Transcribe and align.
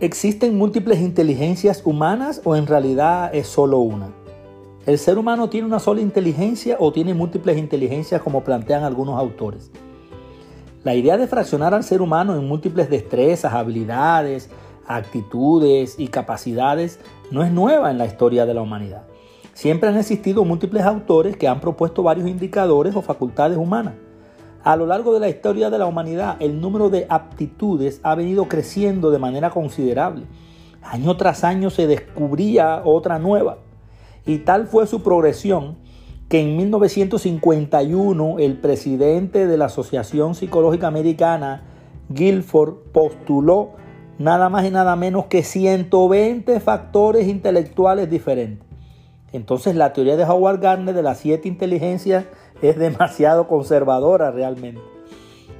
¿Existen 0.00 0.56
múltiples 0.56 0.98
inteligencias 0.98 1.82
humanas 1.84 2.40
o 2.44 2.56
en 2.56 2.66
realidad 2.66 3.34
es 3.34 3.46
solo 3.48 3.80
una? 3.80 4.08
¿El 4.86 4.98
ser 4.98 5.18
humano 5.18 5.50
tiene 5.50 5.66
una 5.66 5.78
sola 5.78 6.00
inteligencia 6.00 6.78
o 6.80 6.90
tiene 6.90 7.12
múltiples 7.12 7.58
inteligencias 7.58 8.22
como 8.22 8.42
plantean 8.42 8.82
algunos 8.82 9.18
autores? 9.18 9.70
La 10.84 10.94
idea 10.94 11.18
de 11.18 11.26
fraccionar 11.26 11.74
al 11.74 11.84
ser 11.84 12.00
humano 12.00 12.34
en 12.34 12.48
múltiples 12.48 12.88
destrezas, 12.88 13.52
habilidades, 13.52 14.48
actitudes 14.86 15.96
y 15.98 16.08
capacidades 16.08 16.98
no 17.30 17.44
es 17.44 17.52
nueva 17.52 17.90
en 17.90 17.98
la 17.98 18.06
historia 18.06 18.46
de 18.46 18.54
la 18.54 18.62
humanidad. 18.62 19.02
Siempre 19.52 19.90
han 19.90 19.98
existido 19.98 20.46
múltiples 20.46 20.84
autores 20.84 21.36
que 21.36 21.46
han 21.46 21.60
propuesto 21.60 22.02
varios 22.02 22.26
indicadores 22.26 22.96
o 22.96 23.02
facultades 23.02 23.58
humanas. 23.58 23.96
A 24.62 24.76
lo 24.76 24.84
largo 24.84 25.14
de 25.14 25.20
la 25.20 25.28
historia 25.30 25.70
de 25.70 25.78
la 25.78 25.86
humanidad, 25.86 26.36
el 26.38 26.60
número 26.60 26.90
de 26.90 27.06
aptitudes 27.08 28.00
ha 28.02 28.14
venido 28.14 28.46
creciendo 28.46 29.10
de 29.10 29.18
manera 29.18 29.48
considerable. 29.48 30.26
Año 30.82 31.16
tras 31.16 31.44
año 31.44 31.70
se 31.70 31.86
descubría 31.86 32.82
otra 32.84 33.18
nueva. 33.18 33.58
Y 34.26 34.38
tal 34.38 34.66
fue 34.66 34.86
su 34.86 35.02
progresión 35.02 35.76
que 36.28 36.40
en 36.40 36.58
1951 36.58 38.38
el 38.38 38.58
presidente 38.58 39.46
de 39.46 39.56
la 39.56 39.64
Asociación 39.64 40.34
Psicológica 40.34 40.86
Americana, 40.86 41.62
Guilford, 42.10 42.74
postuló 42.92 43.70
nada 44.18 44.50
más 44.50 44.66
y 44.66 44.70
nada 44.70 44.94
menos 44.94 45.24
que 45.26 45.42
120 45.42 46.60
factores 46.60 47.26
intelectuales 47.28 48.10
diferentes. 48.10 48.68
Entonces 49.32 49.74
la 49.74 49.92
teoría 49.92 50.16
de 50.16 50.24
Howard 50.24 50.60
Gardner 50.60 50.94
de 50.94 51.02
las 51.02 51.18
siete 51.18 51.48
inteligencias 51.48 52.26
es 52.62 52.76
demasiado 52.78 53.48
conservadora 53.48 54.30
realmente. 54.30 54.80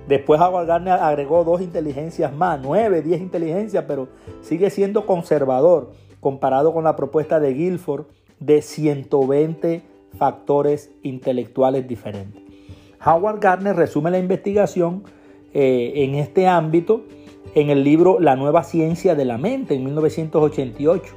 Después 0.09 0.41
Howard 0.41 0.67
Gardner 0.67 0.95
agregó 0.95 1.45
dos 1.45 1.61
inteligencias 1.61 2.35
más, 2.35 2.61
nueve, 2.63 3.03
diez 3.03 3.21
inteligencias, 3.21 3.85
pero 3.87 4.09
sigue 4.41 4.71
siendo 4.71 5.07
conservador 5.07 5.93
comparado 6.21 6.73
con 6.73 6.85
la 6.85 6.97
propuesta 6.97 7.39
de 7.39 7.55
Guilford 7.55 8.07
de 8.41 8.63
120 8.63 9.83
factores 10.19 10.91
intelectuales 11.03 11.87
diferentes. 11.87 12.43
Howard 13.05 13.41
Gardner 13.41 13.77
resume 13.77 14.11
la 14.11 14.19
investigación 14.19 15.05
eh, 15.55 15.93
en 15.97 16.17
este 16.17 16.47
ámbito 16.47 17.05
en 17.55 17.71
el 17.71 17.83
libro 17.83 18.21
La 18.21 18.37
nueva 18.37 18.63
ciencia 18.63 19.15
de 19.15 19.25
la 19.25 19.39
mente 19.39 19.75
en 19.75 19.85
1988, 19.85 21.15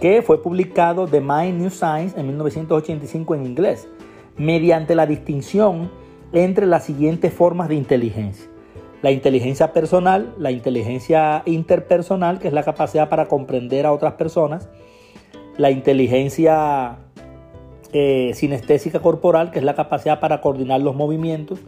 que 0.00 0.22
fue 0.22 0.42
publicado 0.42 1.06
The 1.06 1.20
Mind 1.20 1.60
New 1.60 1.70
Science 1.70 2.18
en 2.18 2.26
1985 2.26 3.34
en 3.34 3.46
inglés, 3.46 3.88
mediante 4.36 4.94
la 4.94 5.06
distinción 5.06 5.90
entre 6.32 6.66
las 6.66 6.84
siguientes 6.84 7.32
formas 7.32 7.68
de 7.68 7.76
inteligencia. 7.76 8.48
La 9.02 9.10
inteligencia 9.10 9.72
personal, 9.72 10.34
la 10.38 10.50
inteligencia 10.50 11.42
interpersonal, 11.46 12.38
que 12.38 12.48
es 12.48 12.54
la 12.54 12.62
capacidad 12.62 13.08
para 13.08 13.26
comprender 13.26 13.86
a 13.86 13.92
otras 13.92 14.14
personas, 14.14 14.68
la 15.58 15.70
inteligencia 15.70 16.98
eh, 17.92 18.32
sinestésica 18.34 19.00
corporal, 19.00 19.50
que 19.50 19.58
es 19.58 19.64
la 19.64 19.74
capacidad 19.74 20.20
para 20.20 20.40
coordinar 20.40 20.80
los 20.80 20.96
movimientos, 20.96 21.60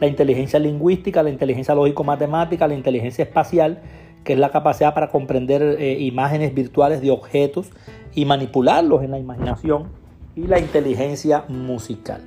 la 0.00 0.06
inteligencia 0.06 0.58
lingüística, 0.58 1.22
la 1.22 1.30
inteligencia 1.30 1.74
lógico-matemática, 1.74 2.66
la 2.66 2.74
inteligencia 2.74 3.24
espacial, 3.24 3.82
que 4.24 4.32
es 4.32 4.38
la 4.38 4.50
capacidad 4.50 4.94
para 4.94 5.10
comprender 5.10 5.76
eh, 5.78 5.98
imágenes 6.00 6.54
virtuales 6.54 7.02
de 7.02 7.10
objetos 7.10 7.70
y 8.14 8.24
manipularlos 8.24 9.02
en 9.02 9.10
la 9.10 9.18
imaginación, 9.18 9.88
y 10.36 10.46
la 10.46 10.58
inteligencia 10.58 11.44
musical. 11.48 12.20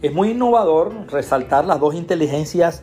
Es 0.00 0.12
muy 0.12 0.30
innovador 0.30 0.92
resaltar 1.10 1.64
las 1.64 1.78
dos 1.78 1.94
inteligencias 1.94 2.82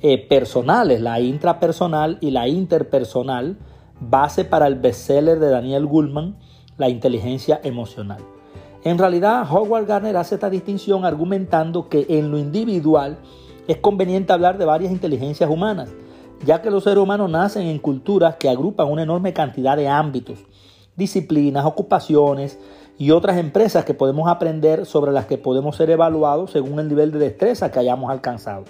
eh, 0.00 0.18
personales, 0.28 1.00
la 1.00 1.20
intrapersonal 1.20 2.18
y 2.20 2.30
la 2.30 2.48
interpersonal, 2.48 3.58
base 4.00 4.44
para 4.44 4.66
el 4.66 4.76
bestseller 4.76 5.38
de 5.38 5.48
Daniel 5.48 5.86
Goulman, 5.86 6.36
la 6.76 6.88
inteligencia 6.88 7.60
emocional. 7.64 8.18
En 8.84 8.98
realidad, 8.98 9.44
Howard 9.50 9.86
Gardner 9.86 10.16
hace 10.16 10.36
esta 10.36 10.50
distinción 10.50 11.04
argumentando 11.04 11.88
que 11.88 12.06
en 12.08 12.30
lo 12.30 12.38
individual 12.38 13.18
es 13.66 13.78
conveniente 13.78 14.32
hablar 14.32 14.56
de 14.56 14.64
varias 14.64 14.92
inteligencias 14.92 15.50
humanas, 15.50 15.90
ya 16.44 16.62
que 16.62 16.70
los 16.70 16.84
seres 16.84 16.98
humanos 16.98 17.28
nacen 17.28 17.66
en 17.66 17.78
culturas 17.78 18.36
que 18.36 18.48
agrupan 18.48 18.88
una 18.88 19.02
enorme 19.02 19.32
cantidad 19.32 19.76
de 19.76 19.88
ámbitos, 19.88 20.38
disciplinas, 20.96 21.64
ocupaciones 21.64 22.58
y 22.98 23.12
otras 23.12 23.38
empresas 23.38 23.84
que 23.84 23.94
podemos 23.94 24.28
aprender 24.28 24.84
sobre 24.84 25.12
las 25.12 25.26
que 25.26 25.38
podemos 25.38 25.76
ser 25.76 25.88
evaluados 25.90 26.50
según 26.50 26.80
el 26.80 26.88
nivel 26.88 27.12
de 27.12 27.20
destreza 27.20 27.70
que 27.70 27.78
hayamos 27.78 28.10
alcanzado. 28.10 28.64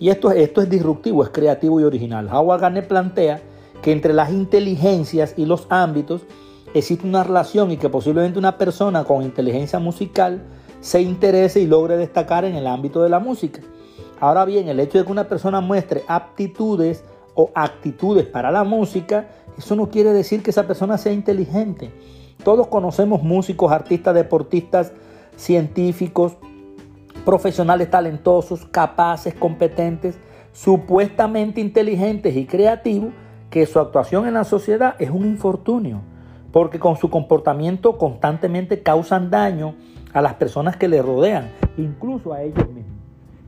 Y 0.00 0.08
esto, 0.08 0.32
esto 0.32 0.62
es 0.62 0.68
disruptivo, 0.68 1.22
es 1.22 1.30
creativo 1.30 1.80
y 1.80 1.84
original. 1.84 2.28
Howard 2.32 2.88
plantea 2.88 3.40
que 3.82 3.92
entre 3.92 4.12
las 4.12 4.30
inteligencias 4.30 5.34
y 5.36 5.46
los 5.46 5.66
ámbitos 5.70 6.22
existe 6.74 7.06
una 7.06 7.22
relación 7.22 7.70
y 7.70 7.76
que 7.76 7.88
posiblemente 7.88 8.38
una 8.38 8.58
persona 8.58 9.04
con 9.04 9.22
inteligencia 9.22 9.78
musical 9.78 10.42
se 10.80 11.00
interese 11.00 11.60
y 11.60 11.66
logre 11.66 11.96
destacar 11.96 12.44
en 12.44 12.56
el 12.56 12.66
ámbito 12.66 13.02
de 13.02 13.10
la 13.10 13.20
música. 13.20 13.60
Ahora 14.18 14.44
bien, 14.44 14.68
el 14.68 14.80
hecho 14.80 14.98
de 14.98 15.04
que 15.04 15.12
una 15.12 15.28
persona 15.28 15.60
muestre 15.60 16.02
aptitudes 16.08 17.04
o 17.34 17.50
actitudes 17.54 18.26
para 18.26 18.50
la 18.50 18.64
música, 18.64 19.28
eso 19.56 19.76
no 19.76 19.88
quiere 19.88 20.12
decir 20.12 20.42
que 20.42 20.50
esa 20.50 20.66
persona 20.66 20.98
sea 20.98 21.12
inteligente. 21.12 21.92
Todos 22.44 22.66
conocemos 22.68 23.22
músicos, 23.22 23.72
artistas, 23.72 24.14
deportistas, 24.14 24.92
científicos, 25.36 26.36
profesionales 27.24 27.90
talentosos, 27.90 28.66
capaces, 28.66 29.34
competentes, 29.34 30.18
supuestamente 30.52 31.60
inteligentes 31.60 32.36
y 32.36 32.46
creativos, 32.46 33.12
que 33.50 33.66
su 33.66 33.80
actuación 33.80 34.26
en 34.26 34.34
la 34.34 34.44
sociedad 34.44 34.94
es 34.98 35.10
un 35.10 35.26
infortunio 35.26 36.02
porque 36.52 36.78
con 36.78 36.96
su 36.96 37.10
comportamiento 37.10 37.96
constantemente 37.98 38.82
causan 38.82 39.30
daño 39.30 39.74
a 40.12 40.20
las 40.20 40.34
personas 40.34 40.76
que 40.76 40.88
le 40.88 41.00
rodean, 41.02 41.50
incluso 41.76 42.32
a 42.32 42.42
ellos 42.42 42.68
mismos. 42.68 42.98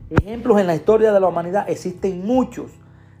Ejemplos 0.09 0.59
en 0.59 0.67
la 0.67 0.75
historia 0.75 1.11
de 1.11 1.19
la 1.19 1.27
humanidad 1.27 1.69
existen 1.69 2.25
muchos 2.25 2.71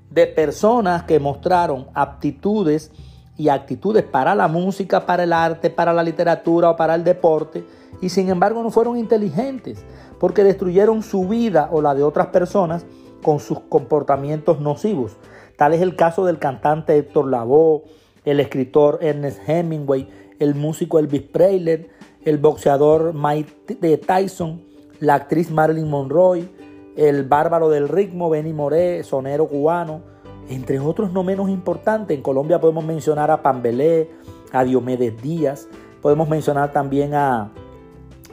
de 0.09 0.27
personas 0.27 1.03
que 1.03 1.19
mostraron 1.19 1.87
aptitudes 1.93 2.91
y 3.37 3.49
actitudes 3.49 4.03
para 4.03 4.35
la 4.35 4.47
música, 4.47 5.05
para 5.05 5.23
el 5.23 5.33
arte, 5.33 5.69
para 5.69 5.93
la 5.93 6.03
literatura 6.03 6.71
o 6.71 6.75
para 6.75 6.95
el 6.95 7.03
deporte, 7.03 7.63
y 8.01 8.09
sin 8.09 8.29
embargo 8.29 8.61
no 8.63 8.71
fueron 8.71 8.97
inteligentes, 8.97 9.83
porque 10.19 10.43
destruyeron 10.43 11.03
su 11.03 11.27
vida 11.27 11.69
o 11.71 11.81
la 11.81 11.95
de 11.95 12.03
otras 12.03 12.27
personas 12.27 12.85
con 13.23 13.39
sus 13.39 13.59
comportamientos 13.61 14.59
nocivos. 14.59 15.17
Tal 15.57 15.73
es 15.73 15.81
el 15.81 15.95
caso 15.95 16.25
del 16.25 16.39
cantante 16.39 16.97
Héctor 16.97 17.29
Lavoe, 17.29 17.83
el 18.25 18.39
escritor 18.39 18.99
Ernest 19.01 19.39
Hemingway, 19.47 20.07
el 20.39 20.55
músico 20.55 20.99
Elvis 20.99 21.21
Presley, 21.21 21.87
el 22.25 22.37
boxeador 22.37 23.13
Mike 23.13 23.97
Tyson, 24.05 24.63
la 24.99 25.15
actriz 25.15 25.51
Marilyn 25.51 25.89
Monroe, 25.89 26.49
el 26.95 27.23
bárbaro 27.23 27.69
del 27.69 27.89
ritmo 27.89 28.29
Benny 28.29 28.53
Moré, 28.53 29.03
sonero 29.03 29.47
cubano, 29.47 30.01
entre 30.49 30.79
otros 30.79 31.11
no 31.11 31.23
menos 31.23 31.49
importantes. 31.49 32.15
En 32.15 32.23
Colombia 32.23 32.59
podemos 32.59 32.83
mencionar 32.83 33.31
a 33.31 33.41
Pambelé, 33.41 34.09
a 34.51 34.63
Diomedes 34.63 35.21
Díaz, 35.21 35.67
podemos 36.01 36.27
mencionar 36.29 36.71
también 36.71 37.13
a, 37.13 37.51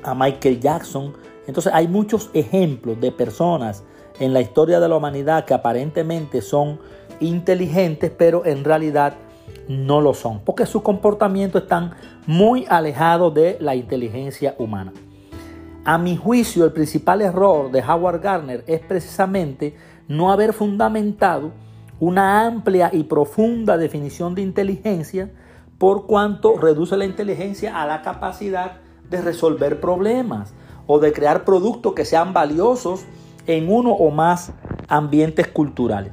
a 0.03 0.15
Michael 0.15 0.61
Jackson. 0.61 1.13
Entonces 1.47 1.73
hay 1.75 1.89
muchos 1.89 2.31
ejemplos 2.35 3.01
de 3.01 3.13
personas 3.13 3.85
en 4.19 4.33
la 4.33 4.41
historia 4.41 4.81
de 4.81 4.89
la 4.89 4.97
humanidad 4.97 5.45
que 5.45 5.55
aparentemente 5.55 6.43
son 6.43 6.79
inteligentes, 7.21 8.11
pero 8.17 8.45
en 8.45 8.65
realidad 8.65 9.15
no 9.69 10.01
lo 10.01 10.15
son, 10.15 10.41
porque 10.41 10.67
sus 10.67 10.83
comportamientos 10.83 11.63
están 11.63 11.93
muy 12.27 12.67
alejados 12.69 13.33
de 13.35 13.57
la 13.61 13.75
inteligencia 13.75 14.55
humana. 14.59 14.93
A 15.85 15.97
mi 15.97 16.17
juicio, 16.17 16.65
el 16.65 16.73
principal 16.73 17.23
error 17.23 17.71
de 17.71 17.83
Howard 17.83 18.21
Gardner 18.21 18.65
es 18.67 18.81
precisamente 18.81 19.75
no 20.09 20.31
haber 20.31 20.53
fundamentado 20.53 21.53
una 22.01 22.47
amplia 22.47 22.91
y 22.93 23.05
profunda 23.05 23.77
definición 23.77 24.35
de 24.35 24.43
inteligencia 24.43 25.31
por 25.79 26.07
cuanto 26.07 26.57
reduce 26.57 26.97
la 26.97 27.05
inteligencia 27.05 27.81
a 27.81 27.87
la 27.87 28.03
capacidad 28.03 28.79
de 29.09 29.21
resolver 29.21 29.81
problemas 29.81 30.55
o 30.87 30.99
de 30.99 31.13
crear 31.13 31.45
productos 31.45 31.93
que 31.95 32.05
sean 32.05 32.33
valiosos 32.33 33.05
en 33.47 33.71
uno 33.71 33.93
o 33.93 34.11
más 34.11 34.53
ambientes 34.89 35.47
culturales. 35.49 36.13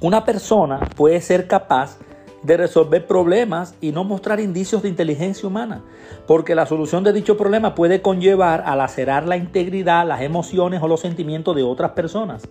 Una 0.00 0.24
persona 0.24 0.80
puede 0.96 1.20
ser 1.20 1.46
capaz 1.46 1.98
de 2.42 2.56
resolver 2.56 3.06
problemas 3.06 3.74
y 3.80 3.92
no 3.92 4.04
mostrar 4.04 4.40
indicios 4.40 4.82
de 4.82 4.88
inteligencia 4.88 5.48
humana, 5.48 5.82
porque 6.26 6.54
la 6.54 6.66
solución 6.66 7.04
de 7.04 7.12
dicho 7.12 7.36
problema 7.36 7.74
puede 7.74 8.00
conllevar 8.00 8.62
a 8.64 8.76
lacerar 8.76 9.26
la 9.26 9.36
integridad, 9.36 10.06
las 10.06 10.22
emociones 10.22 10.82
o 10.82 10.88
los 10.88 11.00
sentimientos 11.00 11.54
de 11.56 11.62
otras 11.62 11.92
personas. 11.92 12.48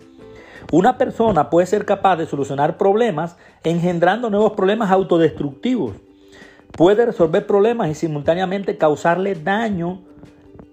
Una 0.70 0.98
persona 0.98 1.48
puede 1.48 1.66
ser 1.66 1.86
capaz 1.86 2.16
de 2.16 2.26
solucionar 2.26 2.76
problemas 2.76 3.36
engendrando 3.64 4.28
nuevos 4.28 4.52
problemas 4.52 4.90
autodestructivos. 4.90 5.94
Puede 6.72 7.06
resolver 7.06 7.46
problemas 7.46 7.88
y 7.88 7.94
simultáneamente 7.94 8.76
causarle 8.76 9.34
daño 9.34 10.02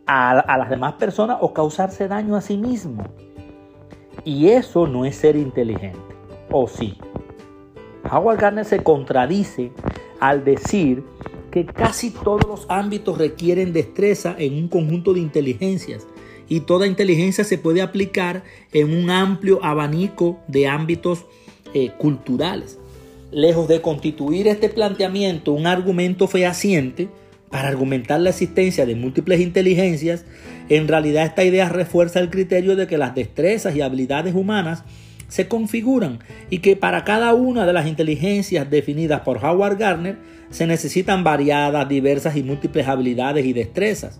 a, 0.05 0.31
a 0.31 0.57
las 0.57 0.69
demás 0.69 0.95
personas 0.95 1.37
o 1.39 1.53
causarse 1.53 2.09
daño 2.09 2.35
a 2.35 2.41
sí 2.41 2.57
mismo. 2.57 3.05
Y 4.25 4.49
eso 4.49 4.85
no 4.85 5.05
es 5.05 5.15
ser 5.15 5.37
inteligente. 5.37 5.99
¿O 6.51 6.67
sí? 6.67 6.97
Howard 8.11 8.39
Gardner 8.39 8.65
se 8.65 8.83
contradice 8.83 9.71
al 10.19 10.43
decir 10.43 11.05
que 11.51 11.65
casi 11.65 12.11
todos 12.11 12.45
los 12.45 12.65
ámbitos 12.67 13.17
requieren 13.17 13.71
destreza 13.71 14.35
en 14.37 14.55
un 14.55 14.67
conjunto 14.67 15.13
de 15.13 15.21
inteligencias 15.21 16.05
y 16.47 16.61
toda 16.61 16.87
inteligencia 16.87 17.43
se 17.43 17.57
puede 17.57 17.81
aplicar 17.81 18.43
en 18.73 18.95
un 18.95 19.09
amplio 19.09 19.63
abanico 19.63 20.39
de 20.47 20.67
ámbitos 20.67 21.25
eh, 21.73 21.91
culturales. 21.97 22.77
Lejos 23.31 23.67
de 23.67 23.81
constituir 23.81 24.47
este 24.47 24.69
planteamiento 24.69 25.51
un 25.51 25.67
argumento 25.67 26.27
fehaciente 26.27 27.09
para 27.49 27.67
argumentar 27.69 28.19
la 28.19 28.31
existencia 28.31 28.85
de 28.85 28.95
múltiples 28.95 29.39
inteligencias, 29.39 30.25
en 30.69 30.87
realidad 30.87 31.25
esta 31.25 31.43
idea 31.43 31.69
refuerza 31.69 32.19
el 32.19 32.29
criterio 32.29 32.75
de 32.75 32.87
que 32.87 32.97
las 32.97 33.15
destrezas 33.15 33.75
y 33.75 33.81
habilidades 33.81 34.35
humanas 34.35 34.83
se 35.27 35.47
configuran 35.47 36.19
y 36.49 36.59
que 36.59 36.75
para 36.75 37.03
cada 37.03 37.33
una 37.33 37.65
de 37.65 37.73
las 37.73 37.87
inteligencias 37.87 38.69
definidas 38.69 39.21
por 39.21 39.43
Howard 39.43 39.77
Gardner 39.77 40.17
se 40.49 40.67
necesitan 40.67 41.23
variadas, 41.23 41.89
diversas 41.89 42.35
y 42.35 42.43
múltiples 42.43 42.87
habilidades 42.87 43.45
y 43.45 43.53
destrezas. 43.53 44.19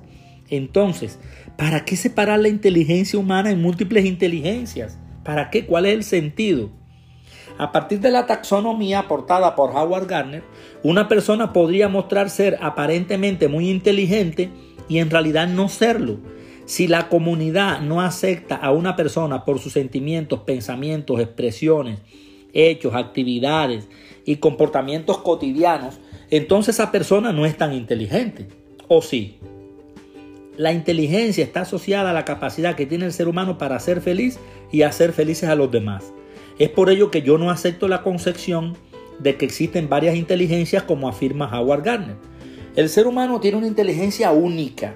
Entonces, 0.50 1.20
¿para 1.58 1.86
qué 1.86 1.96
separar 1.96 2.40
la 2.40 2.50
inteligencia 2.50 3.18
humana 3.20 3.52
en 3.52 3.62
múltiples 3.62 4.06
inteligencias? 4.06 4.98
¿Para 5.24 5.50
qué? 5.50 5.66
¿Cuál 5.66 5.86
es 5.86 5.94
el 5.94 6.04
sentido? 6.04 6.70
A 7.58 7.72
partir 7.72 8.02
de 8.02 8.12
la 8.12 8.26
taxonomía 8.26 9.00
aportada 9.00 9.56
por 9.56 9.72
Howard 9.72 10.08
Gardner, 10.08 10.44
una 10.84 11.08
persona 11.08 11.54
podría 11.54 11.88
mostrar 11.88 12.30
ser 12.30 12.58
aparentemente 12.62 13.48
muy 13.48 13.70
inteligente 13.70 14.50
y 14.90 15.00
en 15.00 15.10
realidad 15.10 15.48
no 15.48 15.70
serlo. 15.70 16.18
Si 16.66 16.88
la 16.88 17.10
comunidad 17.10 17.80
no 17.82 18.02
acepta 18.02 18.56
a 18.56 18.72
una 18.72 18.96
persona 18.96 19.46
por 19.46 19.60
sus 19.60 19.74
sentimientos, 19.74 20.42
pensamientos, 20.42 21.20
expresiones, 21.20 22.00
hechos, 22.54 22.94
actividades 22.96 23.88
y 24.26 24.38
comportamientos 24.38 25.20
cotidianos, 25.20 26.00
entonces 26.32 26.76
esa 26.76 26.92
persona 26.92 27.32
no 27.32 27.46
es 27.46 27.56
tan 27.56 27.74
inteligente. 27.74 28.48
¿O 28.88 29.02
sí? 29.02 29.40
La 30.58 30.72
inteligencia 30.72 31.44
está 31.44 31.62
asociada 31.62 32.12
a 32.12 32.14
la 32.14 32.24
capacidad 32.24 32.76
que 32.76 32.86
tiene 32.86 33.06
el 33.06 33.12
ser 33.12 33.28
humano 33.28 33.58
para 33.58 33.80
ser 33.80 34.00
feliz 34.00 34.40
y 34.72 34.84
hacer 34.84 35.12
felices 35.12 35.50
a 35.50 35.56
los 35.56 35.70
demás. 35.70 36.14
Es 36.60 36.70
por 36.70 36.90
ello 36.90 37.12
que 37.12 37.22
yo 37.22 37.38
no 37.38 37.50
acepto 37.50 37.90
la 37.90 38.04
concepción 38.04 38.78
de 39.20 39.36
que 39.36 39.46
existen 39.46 39.90
varias 39.90 40.16
inteligencias 40.16 40.84
como 40.84 41.10
afirma 41.10 41.50
Howard 41.52 41.84
Gardner. 41.84 42.16
El 42.78 42.88
ser 42.88 43.06
humano 43.08 43.42
tiene 43.42 43.58
una 43.58 43.68
inteligencia 43.68 44.32
única, 44.32 44.96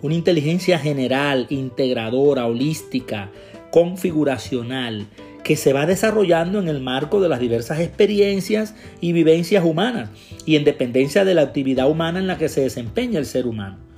una 0.00 0.14
inteligencia 0.14 0.78
general, 0.78 1.46
integradora, 1.50 2.46
holística, 2.46 3.30
configuracional, 3.72 5.08
que 5.42 5.56
se 5.56 5.72
va 5.72 5.86
desarrollando 5.86 6.60
en 6.60 6.68
el 6.68 6.80
marco 6.80 7.20
de 7.20 7.28
las 7.28 7.40
diversas 7.40 7.80
experiencias 7.80 8.76
y 9.00 9.12
vivencias 9.12 9.64
humanas 9.64 10.10
y 10.46 10.54
en 10.54 10.64
dependencia 10.64 11.24
de 11.24 11.34
la 11.34 11.42
actividad 11.42 11.90
humana 11.90 12.20
en 12.20 12.28
la 12.28 12.38
que 12.38 12.48
se 12.48 12.60
desempeña 12.60 13.18
el 13.18 13.26
ser 13.26 13.46
humano. 13.46 13.89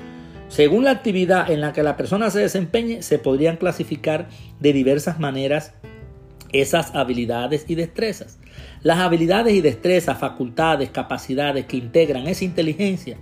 Según 0.52 0.84
la 0.84 0.90
actividad 0.90 1.50
en 1.50 1.62
la 1.62 1.72
que 1.72 1.82
la 1.82 1.96
persona 1.96 2.28
se 2.28 2.40
desempeñe, 2.40 3.00
se 3.00 3.18
podrían 3.18 3.56
clasificar 3.56 4.28
de 4.60 4.74
diversas 4.74 5.18
maneras 5.18 5.72
esas 6.52 6.94
habilidades 6.94 7.64
y 7.68 7.74
destrezas. 7.74 8.38
Las 8.82 8.98
habilidades 8.98 9.54
y 9.54 9.62
destrezas, 9.62 10.18
facultades, 10.18 10.90
capacidades 10.90 11.64
que 11.64 11.78
integran 11.78 12.26
esa 12.26 12.44
inteligencia 12.44 13.16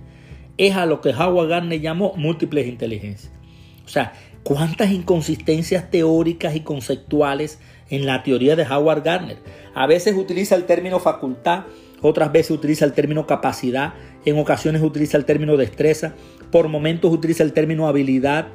es 0.57 0.75
a 0.75 0.85
lo 0.85 0.99
que 0.99 1.11
Howard 1.11 1.47
Gardner 1.47 1.79
llamó 1.79 2.13
múltiples 2.17 2.67
inteligencias. 2.67 3.31
O 3.85 3.87
sea, 3.87 4.11
cuántas 4.43 4.91
inconsistencias 4.91 5.89
teóricas 5.89 6.53
y 6.53 6.59
conceptuales 6.59 7.59
en 7.89 8.07
la 8.07 8.23
teoría 8.23 8.57
de 8.57 8.63
Howard 8.63 9.03
Gardner. 9.03 9.37
A 9.73 9.87
veces 9.87 10.17
utiliza 10.17 10.55
el 10.55 10.65
término 10.65 10.99
facultad, 10.99 11.63
otras 12.01 12.33
veces 12.33 12.51
utiliza 12.51 12.83
el 12.83 12.91
término 12.91 13.25
capacidad, 13.25 13.93
en 14.25 14.37
ocasiones 14.37 14.81
utiliza 14.81 15.15
el 15.17 15.23
término 15.23 15.55
destreza, 15.55 16.13
por 16.51 16.67
momentos 16.67 17.11
utiliza 17.11 17.43
el 17.43 17.53
término 17.53 17.87
habilidad 17.87 18.47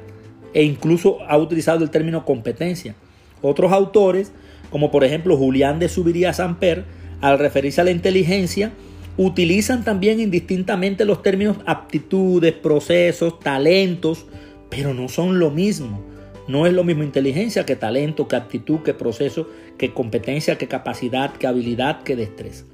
e 0.53 0.63
incluso 0.63 1.17
ha 1.27 1.37
utilizado 1.37 1.83
el 1.83 1.89
término 1.89 2.25
competencia. 2.25 2.95
Otros 3.41 3.71
autores 3.71 4.31
como 4.69 4.91
por 4.91 5.03
ejemplo 5.03 5.37
Julián 5.37 5.79
de 5.79 5.89
Subiría 5.89 6.33
Samper, 6.33 6.85
al 7.21 7.39
referirse 7.39 7.81
a 7.81 7.83
la 7.83 7.91
inteligencia, 7.91 8.71
utilizan 9.17 9.83
también 9.83 10.19
indistintamente 10.19 11.05
los 11.05 11.23
términos 11.23 11.57
aptitudes, 11.65 12.53
procesos, 12.53 13.39
talentos, 13.39 14.25
pero 14.69 14.93
no 14.93 15.07
son 15.09 15.39
lo 15.39 15.49
mismo. 15.49 16.03
No 16.47 16.65
es 16.65 16.73
lo 16.73 16.83
mismo 16.83 17.03
inteligencia 17.03 17.65
que 17.65 17.75
talento, 17.75 18.27
que 18.27 18.35
aptitud, 18.35 18.79
que 18.79 18.93
proceso, 18.93 19.49
que 19.77 19.93
competencia, 19.93 20.57
que 20.57 20.67
capacidad, 20.67 21.33
que 21.33 21.47
habilidad, 21.47 22.03
que 22.03 22.15
destreza. 22.15 22.65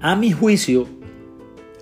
A 0.00 0.16
mi 0.16 0.32
juicio, 0.32 0.86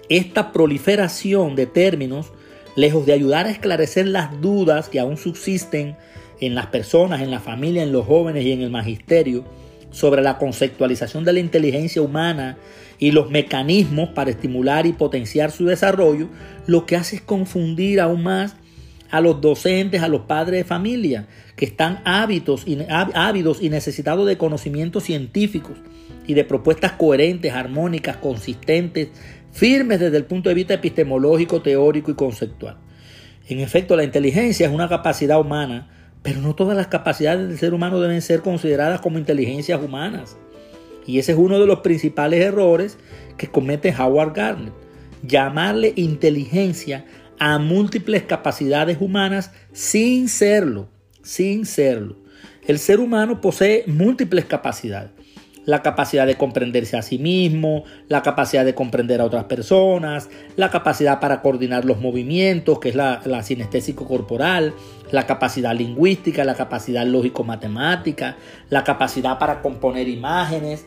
esta 0.09 0.53
proliferación 0.53 1.57
de 1.57 1.67
términos, 1.67 2.33
lejos 2.77 3.07
de 3.07 3.13
ayudar 3.13 3.47
a 3.47 3.51
esclarecer 3.51 4.07
las 4.07 4.41
dudas 4.41 4.89
que 4.89 5.01
aún 5.01 5.17
subsisten 5.17 5.97
en 6.41 6.55
las 6.55 6.67
personas, 6.67 7.21
en 7.21 7.31
la 7.31 7.41
familia, 7.41 7.83
en 7.83 7.93
los 7.93 8.07
jóvenes 8.07 8.45
y 8.45 8.53
en 8.53 8.63
el 8.63 8.71
magisterio 8.71 9.45
sobre 9.91 10.23
la 10.23 10.39
conceptualización 10.39 11.25
de 11.25 11.33
la 11.33 11.41
inteligencia 11.41 12.01
humana 12.01 12.57
y 12.99 13.13
los 13.13 13.31
mecanismos 13.31 14.11
para 14.11 14.31
estimular 14.31 14.87
y 14.87 14.93
potenciar 14.93 15.51
su 15.51 15.67
desarrollo, 15.67 16.29
lo 16.67 16.87
que 16.87 16.97
hace 16.97 17.17
es 17.17 17.23
confundir 17.23 18.01
aún 18.01 18.23
más 18.23 18.55
a 19.11 19.21
los 19.21 19.41
docentes, 19.41 20.03
a 20.03 20.09
los 20.09 20.23
padres 20.23 20.61
de 20.61 20.65
familia, 20.65 21.27
que 21.57 21.65
están 21.65 22.01
ávidos 22.05 22.65
y, 22.67 22.79
ávidos 22.89 23.61
y 23.61 23.69
necesitados 23.69 24.27
de 24.27 24.39
conocimientos 24.39 25.05
científicos 25.05 25.77
y 26.27 26.35
de 26.35 26.45
propuestas 26.45 26.93
coherentes, 26.93 27.53
armónicas, 27.53 28.17
consistentes, 28.19 29.09
firmes 29.53 30.01
desde 30.01 30.17
el 30.17 30.25
punto 30.25 30.49
de 30.49 30.55
vista 30.55 30.75
epistemológico, 30.75 31.63
teórico 31.63 32.11
y 32.11 32.15
conceptual. 32.15 32.79
En 33.49 33.61
efecto, 33.61 33.97
la 33.97 34.05
inteligencia 34.05 34.67
es 34.67 34.73
una 34.73 34.89
capacidad 34.89 35.41
humana 35.41 35.89
pero 36.23 36.41
no 36.41 36.55
todas 36.55 36.77
las 36.77 36.89
capacidades 36.89 37.49
del 37.49 37.59
ser 37.59 37.75
humano 37.75 38.01
deben 38.01 38.21
ser 38.21 38.43
consideradas 38.43 39.01
como 39.01 39.19
inteligencias 39.19 39.83
humanas. 39.83 40.37
Y 41.07 41.19
ese 41.19 41.33
es 41.33 41.39
uno 41.39 41.59
de 41.59 41.67
los 41.67 41.81
principales 41.81 42.45
errores 42.45 42.99
que 43.37 43.49
comete 43.49 43.95
Howard 43.99 44.35
Gardner. 44.35 44.73
Llamarle 45.23 45.93
inteligencia 45.97 47.05
a 47.39 47.59
múltiples 47.59 48.23
capacidades 48.25 48.99
humanas 49.01 49.53
sin 49.73 50.29
serlo, 50.29 50.89
sin 51.23 51.65
serlo. 51.65 52.17
El 52.67 52.79
ser 52.79 53.01
humano 53.01 53.41
posee 53.41 53.85
múltiples 53.87 54.45
capacidades 54.45 55.11
la 55.65 55.83
capacidad 55.83 56.27
de 56.27 56.37
comprenderse 56.37 56.97
a 56.97 57.03
sí 57.03 57.19
mismo, 57.19 57.85
la 58.09 58.23
capacidad 58.23 58.65
de 58.65 58.75
comprender 58.75 59.21
a 59.21 59.25
otras 59.25 59.45
personas, 59.45 60.29
la 60.57 60.71
capacidad 60.71 61.21
para 61.21 61.43
coordinar 61.43 61.85
los 61.85 62.01
movimientos, 62.01 62.79
que 62.79 62.91
es 62.91 62.95
la, 62.95 63.21
la 63.25 63.43
sinestésico 63.43 64.07
corporal, 64.07 64.75
la 65.11 65.27
capacidad 65.27 65.75
lingüística, 65.75 66.45
la 66.45 66.55
capacidad 66.55 67.05
lógico-matemática, 67.07 68.37
la 68.69 68.85
capacidad 68.85 69.39
para 69.39 69.63
componer 69.63 70.09
imágenes, 70.09 70.87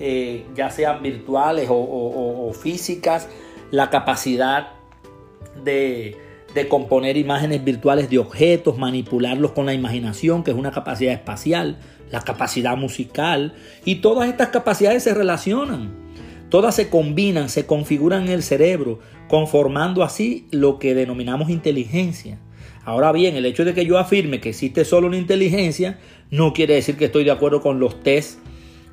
eh, 0.00 0.46
ya 0.54 0.70
sean 0.70 1.02
virtuales 1.02 1.68
o 1.70 2.50
físicas, 2.54 3.28
la 3.70 3.90
capacidad 3.90 4.68
de 5.64 6.16
de 6.54 6.68
componer 6.68 7.16
imágenes 7.16 7.62
virtuales 7.64 8.08
de 8.08 8.18
objetos, 8.18 8.78
manipularlos 8.78 9.50
con 9.50 9.66
la 9.66 9.74
imaginación, 9.74 10.44
que 10.44 10.52
es 10.52 10.56
una 10.56 10.70
capacidad 10.70 11.12
espacial, 11.12 11.78
la 12.10 12.20
capacidad 12.20 12.76
musical, 12.76 13.54
y 13.84 13.96
todas 13.96 14.28
estas 14.28 14.48
capacidades 14.48 15.02
se 15.02 15.14
relacionan, 15.14 15.94
todas 16.48 16.74
se 16.74 16.88
combinan, 16.88 17.48
se 17.48 17.66
configuran 17.66 18.24
en 18.24 18.32
el 18.32 18.42
cerebro, 18.42 19.00
conformando 19.28 20.02
así 20.02 20.46
lo 20.50 20.78
que 20.78 20.94
denominamos 20.94 21.50
inteligencia. 21.50 22.38
Ahora 22.84 23.12
bien, 23.12 23.36
el 23.36 23.46
hecho 23.46 23.64
de 23.64 23.74
que 23.74 23.86
yo 23.86 23.98
afirme 23.98 24.40
que 24.40 24.50
existe 24.50 24.84
solo 24.84 25.06
una 25.06 25.16
inteligencia 25.16 25.98
no 26.30 26.52
quiere 26.52 26.74
decir 26.74 26.96
que 26.96 27.06
estoy 27.06 27.24
de 27.24 27.30
acuerdo 27.30 27.62
con 27.62 27.80
los 27.80 28.02
tests 28.02 28.38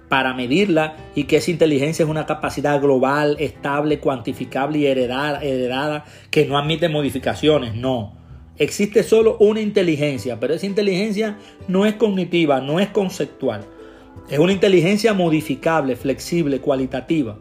para 0.07 0.33
medirla 0.33 0.95
y 1.15 1.25
que 1.25 1.37
esa 1.37 1.51
inteligencia 1.51 2.03
es 2.03 2.09
una 2.09 2.25
capacidad 2.25 2.81
global, 2.81 3.37
estable, 3.39 3.99
cuantificable 3.99 4.79
y 4.79 4.85
heredada, 4.85 5.41
heredada 5.41 6.05
que 6.29 6.45
no 6.45 6.57
admite 6.57 6.89
modificaciones. 6.89 7.75
No. 7.75 8.20
Existe 8.61 9.01
solo 9.01 9.37
una 9.39 9.59
inteligencia, 9.59 10.39
pero 10.39 10.53
esa 10.53 10.67
inteligencia 10.67 11.39
no 11.67 11.87
es 11.87 11.95
cognitiva, 11.95 12.61
no 12.61 12.79
es 12.79 12.89
conceptual. 12.89 13.65
Es 14.29 14.37
una 14.37 14.51
inteligencia 14.53 15.15
modificable, 15.15 15.95
flexible, 15.95 16.61
cualitativa. 16.61 17.39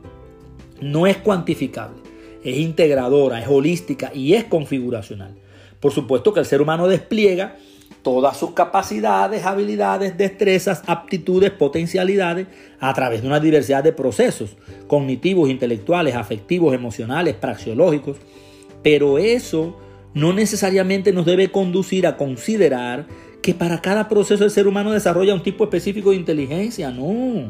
No 0.80 1.06
es 1.06 1.18
cuantificable. 1.18 1.98
Es 2.42 2.56
integradora, 2.56 3.38
es 3.38 3.48
holística 3.48 4.10
y 4.14 4.32
es 4.32 4.44
configuracional. 4.44 5.34
Por 5.78 5.92
supuesto 5.92 6.32
que 6.32 6.40
el 6.40 6.46
ser 6.46 6.62
humano 6.62 6.88
despliega 6.88 7.58
todas 8.00 8.38
sus 8.38 8.52
capacidades, 8.52 9.44
habilidades, 9.44 10.16
destrezas, 10.16 10.82
aptitudes, 10.86 11.50
potencialidades 11.50 12.46
a 12.78 12.94
través 12.94 13.20
de 13.20 13.28
una 13.28 13.40
diversidad 13.40 13.84
de 13.84 13.92
procesos 13.92 14.56
cognitivos, 14.86 15.50
intelectuales, 15.50 16.14
afectivos, 16.14 16.72
emocionales, 16.72 17.34
praxiológicos. 17.34 18.16
Pero 18.82 19.18
eso 19.18 19.76
no 20.14 20.32
necesariamente 20.32 21.12
nos 21.12 21.26
debe 21.26 21.50
conducir 21.50 22.06
a 22.06 22.16
considerar 22.16 23.06
que 23.42 23.54
para 23.54 23.80
cada 23.80 24.08
proceso 24.08 24.44
el 24.44 24.50
ser 24.50 24.66
humano 24.66 24.92
desarrolla 24.92 25.34
un 25.34 25.42
tipo 25.42 25.64
específico 25.64 26.10
de 26.10 26.16
inteligencia, 26.16 26.90
no. 26.90 27.48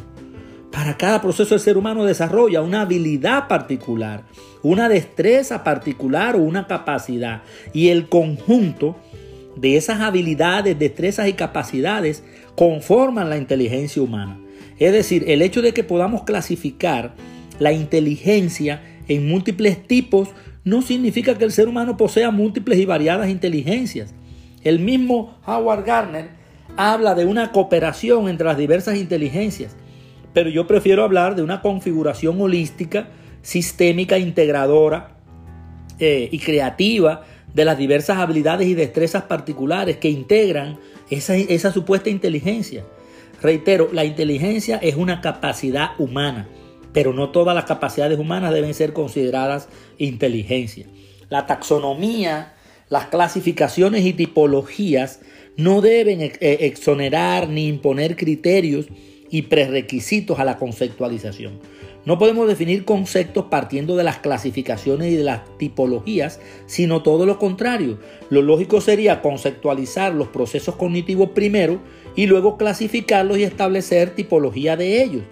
Para 0.70 0.96
cada 0.96 1.20
proceso 1.20 1.54
el 1.54 1.60
ser 1.60 1.76
humano 1.76 2.04
desarrolla 2.04 2.62
una 2.62 2.82
habilidad 2.82 3.48
particular, 3.48 4.24
una 4.62 4.88
destreza 4.88 5.64
particular 5.64 6.36
o 6.36 6.38
una 6.38 6.68
capacidad. 6.68 7.42
Y 7.72 7.88
el 7.88 8.08
conjunto 8.08 8.96
de 9.56 9.76
esas 9.76 10.00
habilidades, 10.00 10.78
destrezas 10.78 11.28
y 11.28 11.32
capacidades 11.32 12.22
conforman 12.54 13.30
la 13.30 13.36
inteligencia 13.36 14.00
humana. 14.00 14.38
Es 14.78 14.92
decir, 14.92 15.24
el 15.26 15.42
hecho 15.42 15.60
de 15.60 15.74
que 15.74 15.82
podamos 15.82 16.22
clasificar 16.22 17.14
la 17.58 17.72
inteligencia 17.72 18.82
en 19.08 19.28
múltiples 19.28 19.86
tipos 19.86 20.28
no 20.64 20.82
significa 20.82 21.36
que 21.38 21.44
el 21.44 21.52
ser 21.52 21.68
humano 21.68 21.96
posea 21.96 22.30
múltiples 22.30 22.78
y 22.78 22.84
variadas 22.84 23.28
inteligencias. 23.28 24.14
El 24.62 24.78
mismo 24.78 25.38
Howard 25.46 25.84
Gardner 25.84 26.28
habla 26.76 27.14
de 27.14 27.24
una 27.24 27.52
cooperación 27.52 28.28
entre 28.28 28.46
las 28.46 28.58
diversas 28.58 28.96
inteligencias, 28.96 29.76
pero 30.32 30.50
yo 30.50 30.66
prefiero 30.66 31.02
hablar 31.02 31.34
de 31.34 31.42
una 31.42 31.62
configuración 31.62 32.40
holística, 32.40 33.08
sistémica, 33.42 34.18
integradora 34.18 35.16
eh, 35.98 36.28
y 36.30 36.38
creativa 36.38 37.22
de 37.54 37.64
las 37.64 37.78
diversas 37.78 38.18
habilidades 38.18 38.68
y 38.68 38.74
destrezas 38.74 39.24
particulares 39.24 39.96
que 39.96 40.08
integran 40.08 40.78
esa, 41.10 41.36
esa 41.36 41.72
supuesta 41.72 42.10
inteligencia. 42.10 42.84
Reitero, 43.42 43.88
la 43.92 44.04
inteligencia 44.04 44.76
es 44.76 44.94
una 44.96 45.20
capacidad 45.20 45.90
humana, 45.98 46.46
pero 46.92 47.12
no 47.12 47.30
todas 47.30 47.54
las 47.54 47.64
capacidades 47.64 48.18
humanas 48.18 48.52
deben 48.52 48.74
ser 48.74 48.92
consideradas 48.92 49.68
inteligencia. 49.98 50.86
La 51.28 51.46
taxonomía, 51.46 52.54
las 52.88 53.06
clasificaciones 53.06 54.04
y 54.04 54.12
tipologías 54.12 55.20
no 55.56 55.80
deben 55.80 56.20
eh, 56.20 56.34
exonerar 56.40 57.48
ni 57.48 57.68
imponer 57.68 58.16
criterios 58.16 58.86
y 59.30 59.42
prerequisitos 59.42 60.38
a 60.38 60.44
la 60.44 60.58
conceptualización. 60.58 61.60
No 62.06 62.18
podemos 62.18 62.48
definir 62.48 62.86
conceptos 62.86 63.46
partiendo 63.50 63.94
de 63.94 64.04
las 64.04 64.18
clasificaciones 64.18 65.12
y 65.12 65.16
de 65.16 65.24
las 65.24 65.42
tipologías, 65.58 66.40
sino 66.66 67.02
todo 67.02 67.26
lo 67.26 67.38
contrario. 67.38 67.98
Lo 68.30 68.40
lógico 68.40 68.80
sería 68.80 69.20
conceptualizar 69.20 70.14
los 70.14 70.28
procesos 70.28 70.76
cognitivos 70.76 71.30
primero 71.30 71.80
y 72.16 72.26
luego 72.26 72.56
clasificarlos 72.56 73.36
y 73.36 73.44
establecer 73.44 74.14
tipología 74.14 74.76
de 74.76 75.02
ellos, 75.02 75.22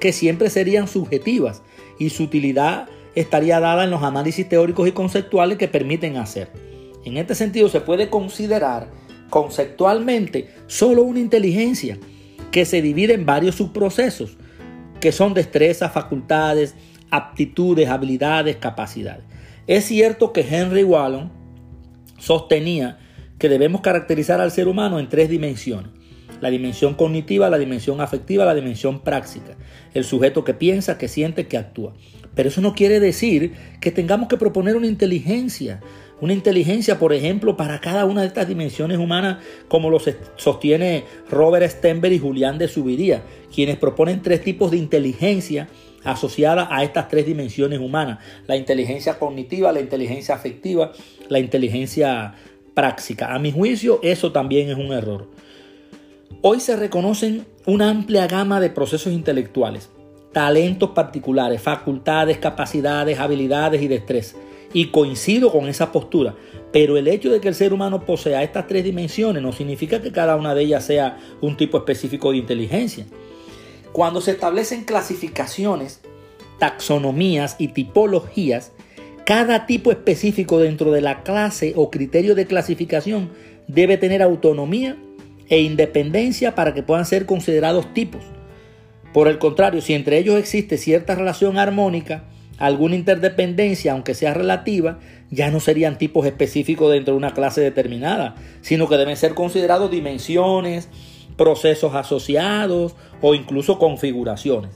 que 0.00 0.12
siempre 0.12 0.50
serían 0.50 0.88
subjetivas 0.88 1.62
y 1.98 2.10
su 2.10 2.24
utilidad 2.24 2.88
estaría 3.14 3.60
dada 3.60 3.84
en 3.84 3.90
los 3.90 4.02
análisis 4.02 4.48
teóricos 4.48 4.88
y 4.88 4.92
conceptuales 4.92 5.58
que 5.58 5.68
permiten 5.68 6.16
hacer. 6.16 6.50
En 7.04 7.16
este 7.16 7.34
sentido 7.34 7.68
se 7.68 7.80
puede 7.80 8.10
considerar 8.10 8.90
conceptualmente 9.30 10.48
solo 10.66 11.02
una 11.02 11.20
inteligencia 11.20 11.98
que 12.50 12.64
se 12.64 12.82
divide 12.82 13.14
en 13.14 13.26
varios 13.26 13.56
subprocesos 13.56 14.36
que 15.00 15.12
son 15.12 15.34
destrezas, 15.34 15.92
facultades, 15.92 16.74
aptitudes, 17.10 17.88
habilidades, 17.88 18.56
capacidades. 18.56 19.24
Es 19.66 19.84
cierto 19.84 20.32
que 20.32 20.40
Henry 20.40 20.82
Wallon 20.82 21.30
sostenía 22.18 22.98
que 23.38 23.48
debemos 23.48 23.82
caracterizar 23.82 24.40
al 24.40 24.50
ser 24.50 24.68
humano 24.68 24.98
en 24.98 25.08
tres 25.08 25.28
dimensiones. 25.28 25.90
La 26.40 26.50
dimensión 26.50 26.94
cognitiva, 26.94 27.50
la 27.50 27.58
dimensión 27.58 28.00
afectiva, 28.00 28.44
la 28.44 28.54
dimensión 28.54 29.00
práctica. 29.00 29.56
El 29.94 30.04
sujeto 30.04 30.44
que 30.44 30.54
piensa, 30.54 30.98
que 30.98 31.08
siente, 31.08 31.46
que 31.46 31.56
actúa. 31.56 31.94
Pero 32.34 32.48
eso 32.48 32.60
no 32.60 32.74
quiere 32.74 33.00
decir 33.00 33.54
que 33.80 33.90
tengamos 33.90 34.28
que 34.28 34.36
proponer 34.36 34.76
una 34.76 34.86
inteligencia. 34.86 35.80
Una 36.20 36.32
inteligencia, 36.32 36.98
por 36.98 37.12
ejemplo, 37.12 37.56
para 37.56 37.80
cada 37.80 38.04
una 38.04 38.22
de 38.22 38.26
estas 38.28 38.48
dimensiones 38.48 38.98
humanas, 38.98 39.38
como 39.68 39.90
lo 39.90 39.98
sostiene 40.36 41.04
Robert 41.30 41.70
Stenberg 41.70 42.14
y 42.14 42.18
Julián 42.18 42.58
de 42.58 42.68
Subiría, 42.68 43.22
quienes 43.54 43.76
proponen 43.76 44.22
tres 44.22 44.42
tipos 44.42 44.70
de 44.70 44.78
inteligencia 44.78 45.68
asociada 46.04 46.68
a 46.70 46.84
estas 46.84 47.08
tres 47.08 47.26
dimensiones 47.26 47.78
humanas. 47.78 48.18
La 48.46 48.56
inteligencia 48.56 49.18
cognitiva, 49.18 49.72
la 49.72 49.80
inteligencia 49.80 50.34
afectiva, 50.34 50.92
la 51.28 51.38
inteligencia 51.38 52.34
práctica. 52.74 53.34
A 53.34 53.38
mi 53.38 53.52
juicio, 53.52 54.00
eso 54.02 54.32
también 54.32 54.70
es 54.70 54.76
un 54.76 54.92
error. 54.92 55.28
Hoy 56.42 56.60
se 56.60 56.76
reconocen 56.76 57.46
una 57.66 57.88
amplia 57.88 58.26
gama 58.26 58.60
de 58.60 58.70
procesos 58.70 59.12
intelectuales, 59.12 59.88
talentos 60.32 60.90
particulares, 60.90 61.62
facultades, 61.62 62.38
capacidades, 62.38 63.18
habilidades 63.18 63.80
y 63.82 63.88
destrezas 63.88 64.36
y 64.74 64.88
coincido 64.88 65.50
con 65.50 65.68
esa 65.68 65.92
postura. 65.92 66.34
Pero 66.72 66.98
el 66.98 67.08
hecho 67.08 67.30
de 67.30 67.40
que 67.40 67.48
el 67.48 67.54
ser 67.54 67.72
humano 67.72 68.04
posea 68.04 68.42
estas 68.42 68.66
tres 68.66 68.84
dimensiones 68.84 69.42
no 69.42 69.52
significa 69.52 70.02
que 70.02 70.12
cada 70.12 70.36
una 70.36 70.54
de 70.54 70.62
ellas 70.62 70.84
sea 70.84 71.18
un 71.40 71.56
tipo 71.56 71.78
específico 71.78 72.32
de 72.32 72.38
inteligencia. 72.38 73.06
Cuando 73.92 74.20
se 74.20 74.32
establecen 74.32 74.84
clasificaciones, 74.84 76.00
taxonomías 76.58 77.54
y 77.58 77.68
tipologías, 77.68 78.72
cada 79.24 79.66
tipo 79.66 79.92
específico 79.92 80.58
dentro 80.58 80.90
de 80.90 81.00
la 81.00 81.22
clase 81.22 81.72
o 81.76 81.90
criterio 81.90 82.34
de 82.34 82.46
clasificación 82.46 83.30
debe 83.68 83.96
tener 83.96 84.20
autonomía 84.20 84.98
e 85.48 85.60
independencia 85.60 86.54
para 86.54 86.74
que 86.74 86.82
puedan 86.82 87.06
ser 87.06 87.26
considerados 87.26 87.92
tipos. 87.94 88.22
Por 89.12 89.28
el 89.28 89.38
contrario, 89.38 89.80
si 89.80 89.94
entre 89.94 90.18
ellos 90.18 90.36
existe 90.36 90.76
cierta 90.76 91.14
relación 91.14 91.58
armónica, 91.58 92.24
alguna 92.58 92.96
interdependencia, 92.96 93.92
aunque 93.92 94.14
sea 94.14 94.34
relativa, 94.34 94.98
ya 95.30 95.50
no 95.50 95.60
serían 95.60 95.98
tipos 95.98 96.26
específicos 96.26 96.92
dentro 96.92 97.14
de 97.14 97.18
una 97.18 97.34
clase 97.34 97.60
determinada, 97.60 98.34
sino 98.60 98.88
que 98.88 98.96
deben 98.96 99.16
ser 99.16 99.34
considerados 99.34 99.90
dimensiones, 99.90 100.88
procesos 101.36 101.94
asociados 101.94 102.94
o 103.20 103.34
incluso 103.34 103.78
configuraciones. 103.78 104.70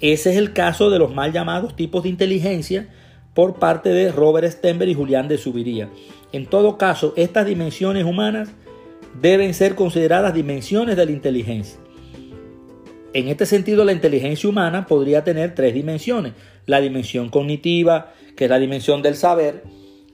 Ese 0.00 0.30
es 0.30 0.36
el 0.36 0.52
caso 0.52 0.90
de 0.90 0.98
los 0.98 1.14
mal 1.14 1.32
llamados 1.32 1.76
tipos 1.76 2.04
de 2.04 2.08
inteligencia 2.08 2.88
por 3.34 3.58
parte 3.58 3.90
de 3.90 4.10
Robert 4.10 4.50
Stenberg 4.50 4.90
y 4.90 4.94
Julián 4.94 5.28
de 5.28 5.38
Subiría. 5.38 5.88
En 6.32 6.46
todo 6.46 6.78
caso, 6.78 7.12
estas 7.16 7.46
dimensiones 7.46 8.04
humanas 8.04 8.50
deben 9.20 9.54
ser 9.54 9.74
consideradas 9.74 10.34
dimensiones 10.34 10.96
de 10.96 11.06
la 11.06 11.12
inteligencia. 11.12 11.78
En 13.12 13.28
este 13.28 13.44
sentido, 13.44 13.84
la 13.84 13.92
inteligencia 13.92 14.48
humana 14.48 14.86
podría 14.86 15.24
tener 15.24 15.54
tres 15.54 15.74
dimensiones. 15.74 16.34
La 16.66 16.80
dimensión 16.80 17.28
cognitiva, 17.28 18.12
que 18.36 18.44
es 18.44 18.50
la 18.50 18.60
dimensión 18.60 19.02
del 19.02 19.16
saber, 19.16 19.64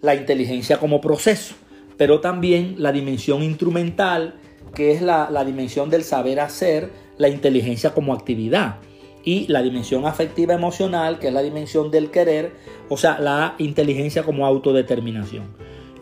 la 0.01 0.15
inteligencia 0.15 0.79
como 0.79 1.01
proceso, 1.03 1.55
pero 1.99 2.21
también 2.21 2.77
la 2.79 2.93
dimensión 2.93 3.43
instrumental, 3.43 4.37
que 4.75 4.93
es 4.93 5.03
la, 5.03 5.29
dimensión 5.45 5.91
del 5.91 6.05
saber 6.05 6.41
hacer, 6.41 6.91
la 7.19 7.29
inteligencia 7.29 7.93
como 7.93 8.15
actividad. 8.15 8.77
Y 9.25 9.47
la 9.49 9.61
dimensión 9.61 10.07
afectiva 10.07 10.55
emocional, 10.55 11.19
que 11.19 11.29
es 11.29 11.35
la 11.35 11.43
dimensión 11.43 11.91
del 11.91 12.11
querer, 12.11 12.53
o 12.89 12.97
sea, 12.97 13.19
la 13.19 13.57
inteligencia 13.59 14.23
como 14.23 14.47
autodeterminación. 14.47 15.45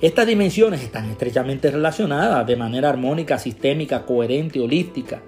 Estas 0.05 0.27
dimensiones 0.27 0.83
están 0.83 1.09
estrechamente 1.09 1.71
relacionadas 1.71 2.47
de 2.47 2.57
manera 2.57 2.91
armónica, 2.91 3.39
sistémica, 3.39 4.05
coherente, 4.05 4.61
holística 4.61 5.23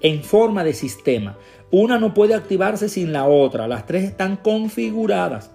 en 0.00 0.24
forma 0.24 0.64
de 0.64 0.72
sistema. 0.72 1.36
Una 1.70 1.98
no 1.98 2.14
puede 2.14 2.32
activarse 2.32 2.88
sin 2.88 3.12
la 3.12 3.26
otra. 3.26 3.68
Las 3.68 3.84
tres 3.84 4.04
están 4.04 4.38
configuradas. 4.38 5.50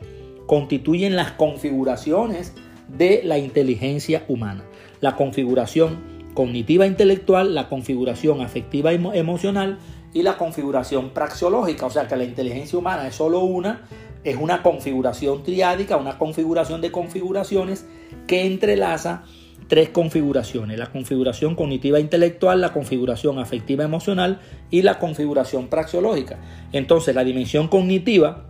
Constituyen 0.45 1.15
las 1.15 1.31
configuraciones 1.31 2.53
de 2.87 3.21
la 3.23 3.39
inteligencia 3.39 4.23
humana. 4.27 4.63
La 5.01 5.15
configuración 5.15 5.97
cognitiva 6.35 6.85
intelectual, 6.85 7.55
la 7.55 7.69
configuración 7.69 8.41
afectiva 8.41 8.93
emocional 8.93 9.79
y 10.13 10.21
la 10.21 10.37
configuración 10.37 11.09
praxeológica. 11.15 11.87
O 11.87 11.89
sea 11.89 12.07
que 12.07 12.15
la 12.15 12.25
inteligencia 12.25 12.77
humana 12.77 13.07
es 13.07 13.15
solo 13.15 13.39
una, 13.39 13.87
es 14.27 14.35
una 14.35 14.61
configuración 14.61 15.41
triádica, 15.43 15.95
una 15.95 16.17
configuración 16.17 16.81
de 16.81 16.91
configuraciones 16.91 17.85
que 18.27 18.45
entrelaza 18.45 19.23
tres 19.69 19.87
configuraciones, 19.89 20.77
la 20.77 20.91
configuración 20.91 21.55
cognitiva 21.55 22.01
intelectual, 22.01 22.59
la 22.59 22.73
configuración 22.73 23.39
afectiva 23.39 23.85
emocional 23.85 24.41
y 24.69 24.81
la 24.81 24.99
configuración 24.99 25.67
praxeológica. 25.67 26.39
Entonces 26.73 27.15
la 27.15 27.23
dimensión 27.23 27.69
cognitiva 27.69 28.47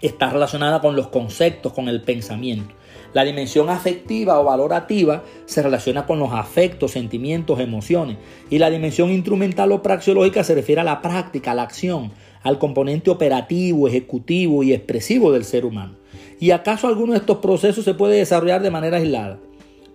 está 0.00 0.30
relacionada 0.30 0.80
con 0.80 0.94
los 0.94 1.08
conceptos, 1.08 1.72
con 1.72 1.88
el 1.88 2.02
pensamiento. 2.02 2.74
La 3.12 3.24
dimensión 3.24 3.70
afectiva 3.70 4.38
o 4.38 4.44
valorativa 4.44 5.22
se 5.46 5.62
relaciona 5.62 6.06
con 6.06 6.18
los 6.18 6.32
afectos, 6.32 6.92
sentimientos, 6.92 7.60
emociones. 7.60 8.16
Y 8.50 8.58
la 8.58 8.70
dimensión 8.70 9.10
instrumental 9.10 9.70
o 9.72 9.82
praxeológica 9.82 10.44
se 10.44 10.54
refiere 10.54 10.80
a 10.80 10.84
la 10.84 11.02
práctica, 11.02 11.50
a 11.50 11.54
la 11.54 11.62
acción, 11.62 12.12
al 12.42 12.58
componente 12.58 13.10
operativo, 13.10 13.88
ejecutivo 13.88 14.62
y 14.62 14.72
expresivo 14.72 15.32
del 15.32 15.44
ser 15.44 15.64
humano. 15.64 15.94
¿Y 16.40 16.50
acaso 16.50 16.88
alguno 16.88 17.12
de 17.12 17.18
estos 17.18 17.38
procesos 17.38 17.84
se 17.84 17.94
puede 17.94 18.16
desarrollar 18.16 18.62
de 18.62 18.70
manera 18.70 18.96
aislada? 18.96 19.38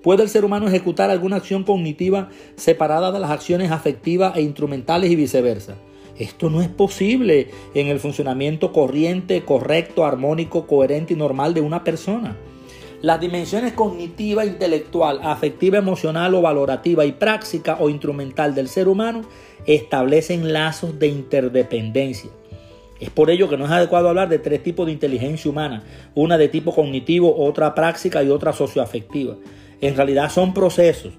¿Puede 0.02 0.24
el 0.24 0.30
ser 0.30 0.46
humano 0.46 0.68
ejecutar 0.68 1.10
alguna 1.10 1.36
acción 1.36 1.64
cognitiva 1.64 2.30
separada 2.56 3.12
de 3.12 3.20
las 3.20 3.32
acciones 3.32 3.72
afectivas 3.72 4.38
e 4.38 4.42
instrumentales 4.42 5.12
y 5.12 5.16
viceversa? 5.16 5.76
Esto 6.18 6.50
no 6.50 6.62
es 6.62 6.70
posible 6.70 7.50
en 7.74 7.88
el 7.88 8.00
funcionamiento 8.00 8.72
corriente, 8.72 9.44
correcto, 9.44 10.06
armónico, 10.06 10.66
coherente 10.66 11.14
y 11.14 11.18
normal 11.18 11.54
de 11.54 11.62
una 11.62 11.84
persona. 11.84 12.38
Las 13.02 13.20
dimensiones 13.20 13.74
cognitiva, 13.74 14.44
intelectual, 14.44 15.20
afectiva, 15.22 15.78
emocional 15.78 16.34
o 16.34 16.42
valorativa 16.42 17.06
y 17.06 17.12
práctica 17.12 17.78
o 17.80 17.90
instrumental 17.90 18.56
del 18.56 18.68
ser 18.68 18.88
humano 18.88 19.22
establecen 19.68 20.52
lazos 20.52 20.98
de 20.98 21.08
interdependencia. 21.08 22.32
Es 23.00 23.12
por 23.12 23.30
ello 23.30 23.48
que 23.48 23.58
no 23.58 23.66
es 23.66 23.72
adecuado 23.72 24.10
hablar 24.10 24.30
de 24.30 24.40
tres 24.40 24.64
tipos 24.64 24.88
de 24.88 24.94
inteligencia 24.94 25.52
humana, 25.52 25.84
una 26.16 26.40
de 26.40 26.48
tipo 26.48 26.74
cognitivo, 26.74 27.38
otra 27.38 27.76
práctica 27.76 28.24
y 28.24 28.30
otra 28.30 28.52
socioafectiva. 28.52 29.36
En 29.80 29.96
realidad 29.96 30.32
son 30.32 30.56
procesos, 30.56 31.14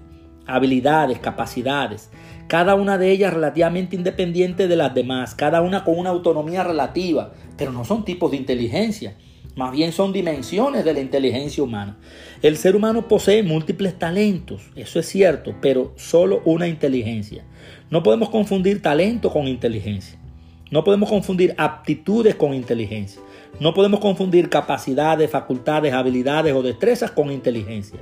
habilidades, 0.45 1.19
capacidades, 1.19 2.09
cada 2.49 2.75
una 2.75 2.97
de 2.97 3.11
ellas 3.11 3.33
relativamente 3.33 3.95
independiente 3.95 4.67
de 4.67 4.75
las 4.75 4.93
demás, 4.93 5.33
cada 5.33 5.61
una 5.61 5.85
con 5.85 5.97
una 5.97 6.09
autonomía 6.09 6.65
relativa, 6.65 7.31
pero 7.55 7.71
no 7.71 7.85
son 7.85 8.03
tipos 8.03 8.31
de 8.31 8.37
inteligencia, 8.37 9.15
más 9.59 9.73
bien 9.73 9.91
son 9.91 10.13
dimensiones 10.13 10.85
de 10.85 10.93
la 10.93 11.01
inteligencia 11.01 11.61
humana. 11.61 11.97
El 12.41 12.55
ser 12.55 12.77
humano 12.77 13.09
posee 13.09 13.43
múltiples 13.43 13.99
talentos, 13.99 14.61
eso 14.77 15.01
es 15.01 15.05
cierto, 15.05 15.53
pero 15.59 15.91
solo 15.97 16.41
una 16.45 16.65
inteligencia. 16.69 17.43
No 17.89 18.01
podemos 18.01 18.29
confundir 18.29 18.81
talento 18.81 19.29
con 19.29 19.49
inteligencia. 19.49 20.17
No 20.71 20.85
podemos 20.85 21.09
confundir 21.09 21.55
aptitudes 21.57 22.35
con 22.35 22.53
inteligencia. 22.53 23.21
No 23.59 23.73
podemos 23.73 23.99
confundir 23.99 24.47
capacidades, 24.47 25.29
facultades, 25.29 25.91
habilidades 25.91 26.53
o 26.53 26.63
destrezas 26.63 27.11
con 27.11 27.29
inteligencia. 27.29 27.99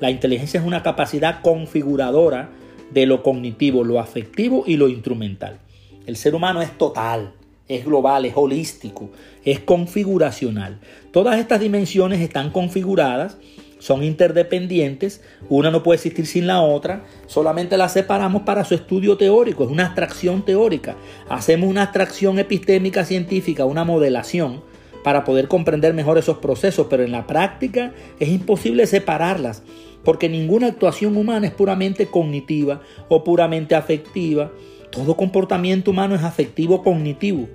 La 0.00 0.10
inteligencia 0.10 0.58
es 0.58 0.66
una 0.66 0.82
capacidad 0.82 1.42
configuradora 1.42 2.50
de 2.90 3.06
lo 3.06 3.22
cognitivo, 3.22 3.84
lo 3.84 4.00
afectivo 4.00 4.64
y 4.66 4.76
lo 4.76 4.88
instrumental. 4.88 5.60
El 6.06 6.16
ser 6.16 6.34
humano 6.34 6.60
es 6.60 6.76
total, 6.76 7.34
es 7.68 7.84
global, 7.84 8.24
es 8.24 8.32
holístico, 8.36 9.10
es 9.44 9.60
configuracional. 9.60 10.80
Todas 11.12 11.38
estas 11.38 11.60
dimensiones 11.60 12.20
están 12.20 12.50
configuradas 12.50 13.36
son 13.78 14.02
interdependientes, 14.02 15.22
una 15.48 15.70
no 15.70 15.82
puede 15.82 15.96
existir 15.96 16.26
sin 16.26 16.46
la 16.46 16.62
otra, 16.62 17.04
solamente 17.26 17.76
las 17.76 17.92
separamos 17.92 18.42
para 18.42 18.64
su 18.64 18.74
estudio 18.74 19.16
teórico, 19.16 19.64
es 19.64 19.70
una 19.70 19.86
abstracción 19.86 20.44
teórica. 20.44 20.96
Hacemos 21.28 21.70
una 21.70 21.84
abstracción 21.84 22.38
epistémica 22.38 23.04
científica, 23.04 23.64
una 23.64 23.84
modelación, 23.84 24.62
para 25.04 25.24
poder 25.24 25.46
comprender 25.46 25.94
mejor 25.94 26.18
esos 26.18 26.38
procesos, 26.38 26.88
pero 26.90 27.04
en 27.04 27.12
la 27.12 27.26
práctica 27.26 27.92
es 28.18 28.28
imposible 28.28 28.86
separarlas, 28.86 29.62
porque 30.04 30.28
ninguna 30.28 30.66
actuación 30.66 31.16
humana 31.16 31.46
es 31.46 31.52
puramente 31.52 32.06
cognitiva 32.06 32.82
o 33.08 33.22
puramente 33.22 33.74
afectiva. 33.74 34.50
Todo 34.90 35.16
comportamiento 35.16 35.92
humano 35.92 36.14
es 36.14 36.24
afectivo 36.24 36.82
cognitivo. 36.82 37.48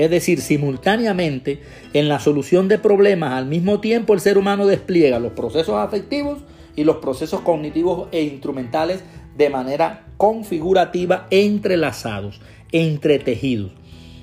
Es 0.00 0.08
decir, 0.08 0.40
simultáneamente, 0.40 1.60
en 1.92 2.08
la 2.08 2.20
solución 2.20 2.68
de 2.68 2.78
problemas, 2.78 3.34
al 3.34 3.44
mismo 3.44 3.80
tiempo 3.80 4.14
el 4.14 4.20
ser 4.20 4.38
humano 4.38 4.66
despliega 4.66 5.18
los 5.18 5.32
procesos 5.32 5.74
afectivos 5.74 6.38
y 6.74 6.84
los 6.84 6.96
procesos 6.96 7.42
cognitivos 7.42 8.08
e 8.10 8.22
instrumentales 8.22 9.04
de 9.36 9.50
manera 9.50 10.06
configurativa 10.16 11.26
entrelazados, 11.28 12.40
entretejidos. 12.72 13.72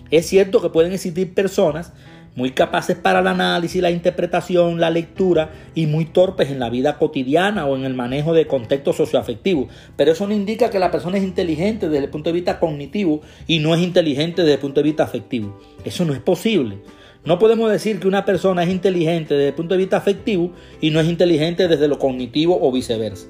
Es 0.10 0.26
cierto 0.26 0.64
que 0.64 0.72
pueden 0.72 0.94
existir 0.94 1.36
personas 1.36 1.94
muy 2.38 2.52
capaces 2.52 2.96
para 2.96 3.22
el 3.22 3.28
análisis, 3.28 3.82
la 3.82 3.90
interpretación, 3.90 4.80
la 4.80 4.92
lectura 4.92 5.50
y 5.74 5.88
muy 5.88 6.06
torpes 6.06 6.52
en 6.52 6.60
la 6.60 6.70
vida 6.70 7.00
cotidiana 7.00 7.66
o 7.66 7.76
en 7.76 7.84
el 7.84 7.96
manejo 7.96 8.32
de 8.32 8.46
contextos 8.46 8.96
socioafectivos. 8.96 9.70
Pero 9.96 10.12
eso 10.12 10.28
no 10.28 10.36
indica 10.36 10.70
que 10.70 10.78
la 10.78 10.92
persona 10.92 11.18
es 11.18 11.24
inteligente 11.24 11.90
desde 11.90 12.06
el 12.06 12.12
punto 12.12 12.30
de 12.30 12.36
vista 12.36 12.60
cognitivo 12.60 13.22
y 13.48 13.58
no 13.58 13.74
es 13.74 13.82
inteligente 13.82 14.44
desde 14.44 14.54
el 14.54 14.60
punto 14.60 14.82
de 14.82 14.84
vista 14.84 15.04
afectivo. 15.04 15.60
Eso 15.84 16.06
no 16.06 16.14
es 16.14 16.20
posible. 16.20 16.78
No 17.26 17.40
podemos 17.40 17.72
decir 17.72 18.00
que 18.00 18.08
una 18.08 18.24
persona 18.24 18.62
es 18.62 18.70
inteligente 18.70 19.34
desde 19.34 19.50
el 19.50 19.56
punto 19.56 19.74
de 19.74 19.80
vista 19.80 19.98
afectivo 19.98 20.52
y 20.80 20.92
no 20.92 21.00
es 21.00 21.08
inteligente 21.08 21.68
desde 21.68 21.88
lo 21.88 21.98
cognitivo 21.98 22.60
o 22.62 22.72
viceversa. 22.72 23.26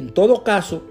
En 0.00 0.10
todo 0.10 0.42
caso, 0.42 0.82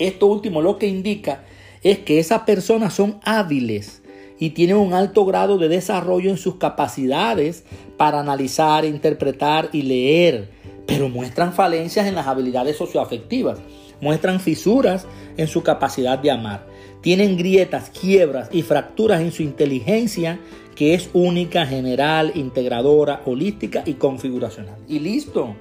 esto 0.00 0.26
último 0.26 0.60
lo 0.60 0.76
que 0.76 0.88
indica 0.88 1.44
es 1.84 2.00
que 2.00 2.18
esas 2.18 2.40
personas 2.40 2.94
son 2.94 3.20
hábiles 3.22 4.02
y 4.38 4.50
tienen 4.50 4.76
un 4.76 4.94
alto 4.94 5.24
grado 5.24 5.58
de 5.58 5.68
desarrollo 5.68 6.30
en 6.30 6.36
sus 6.36 6.56
capacidades 6.56 7.64
para 7.96 8.20
analizar, 8.20 8.84
interpretar 8.84 9.70
y 9.72 9.82
leer, 9.82 10.50
pero 10.86 11.08
muestran 11.08 11.52
falencias 11.52 12.06
en 12.06 12.14
las 12.14 12.26
habilidades 12.26 12.76
socioafectivas, 12.76 13.58
muestran 14.00 14.40
fisuras 14.40 15.06
en 15.36 15.46
su 15.46 15.62
capacidad 15.62 16.18
de 16.18 16.30
amar, 16.30 16.66
tienen 17.00 17.36
grietas, 17.36 17.90
quiebras 17.90 18.48
y 18.52 18.62
fracturas 18.62 19.20
en 19.20 19.32
su 19.32 19.42
inteligencia 19.42 20.40
que 20.74 20.94
es 20.94 21.10
única, 21.12 21.66
general, 21.66 22.32
integradora, 22.34 23.22
holística 23.26 23.82
y 23.86 23.94
configuracional. 23.94 24.76
Y 24.88 24.98
listo. 24.98 25.54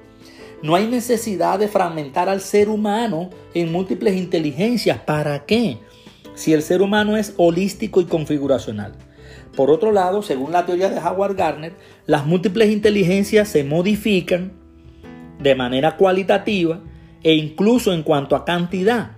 No 0.62 0.76
hay 0.76 0.88
necesidad 0.88 1.60
de 1.60 1.68
fragmentar 1.68 2.30
al 2.30 2.40
ser 2.40 2.70
humano 2.70 3.30
en 3.54 3.72
múltiples 3.72 4.16
inteligencias. 4.16 4.98
¿Para 5.00 5.46
qué? 5.46 5.78
Si 6.36 6.54
el 6.54 6.62
ser 6.62 6.82
humano 6.82 7.18
es 7.18 7.34
holístico 7.38 8.02
y 8.02 8.06
configuracional. 8.06 8.94
Por 9.56 9.70
otro 9.70 9.92
lado, 9.92 10.24
según 10.24 10.52
la 10.52 10.66
teoría 10.66 10.90
de 10.90 11.00
Howard 11.00 11.36
Gardner, 11.36 11.74
las 12.08 12.26
múltiples 12.26 12.72
inteligencias 12.72 13.50
se 13.50 13.64
modifican 13.64 14.54
de 15.40 15.56
manera 15.56 15.98
cualitativa 15.98 16.82
e 17.22 17.36
incluso 17.36 17.94
en 17.94 18.04
cuanto 18.04 18.36
a 18.36 18.46
cantidad, 18.46 19.12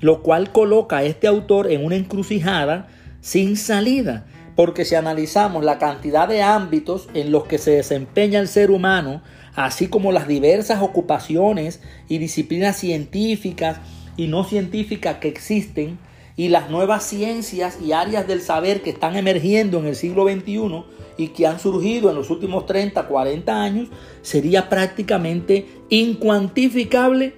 lo 0.00 0.22
cual 0.22 0.52
coloca 0.52 0.98
a 0.98 1.04
este 1.04 1.26
autor 1.26 1.70
en 1.70 1.84
una 1.84 1.96
encrucijada 1.96 2.88
sin 3.20 3.56
salida, 3.56 4.26
porque 4.54 4.84
si 4.84 4.94
analizamos 4.94 5.64
la 5.64 5.78
cantidad 5.78 6.28
de 6.28 6.42
ámbitos 6.42 7.08
en 7.14 7.32
los 7.32 7.44
que 7.44 7.58
se 7.58 7.72
desempeña 7.72 8.40
el 8.40 8.48
ser 8.48 8.70
humano, 8.70 9.22
así 9.54 9.88
como 9.88 10.12
las 10.12 10.28
diversas 10.28 10.82
ocupaciones 10.82 11.80
y 12.08 12.18
disciplinas 12.18 12.76
científicas 12.76 13.78
y 14.16 14.26
no 14.26 14.44
científicas 14.44 15.16
que 15.16 15.28
existen, 15.28 15.98
y 16.38 16.48
las 16.48 16.70
nuevas 16.70 17.04
ciencias 17.04 17.78
y 17.84 17.90
áreas 17.90 18.28
del 18.28 18.40
saber 18.40 18.80
que 18.80 18.90
están 18.90 19.16
emergiendo 19.16 19.80
en 19.80 19.86
el 19.86 19.96
siglo 19.96 20.24
XXI 20.24 20.84
y 21.18 21.28
que 21.28 21.48
han 21.48 21.58
surgido 21.58 22.10
en 22.10 22.16
los 22.16 22.30
últimos 22.30 22.64
30, 22.64 23.08
40 23.08 23.60
años, 23.60 23.88
sería 24.22 24.68
prácticamente 24.68 25.66
incuantificable 25.90 27.34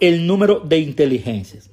el 0.00 0.26
número 0.26 0.60
de 0.60 0.78
inteligencias. 0.78 1.70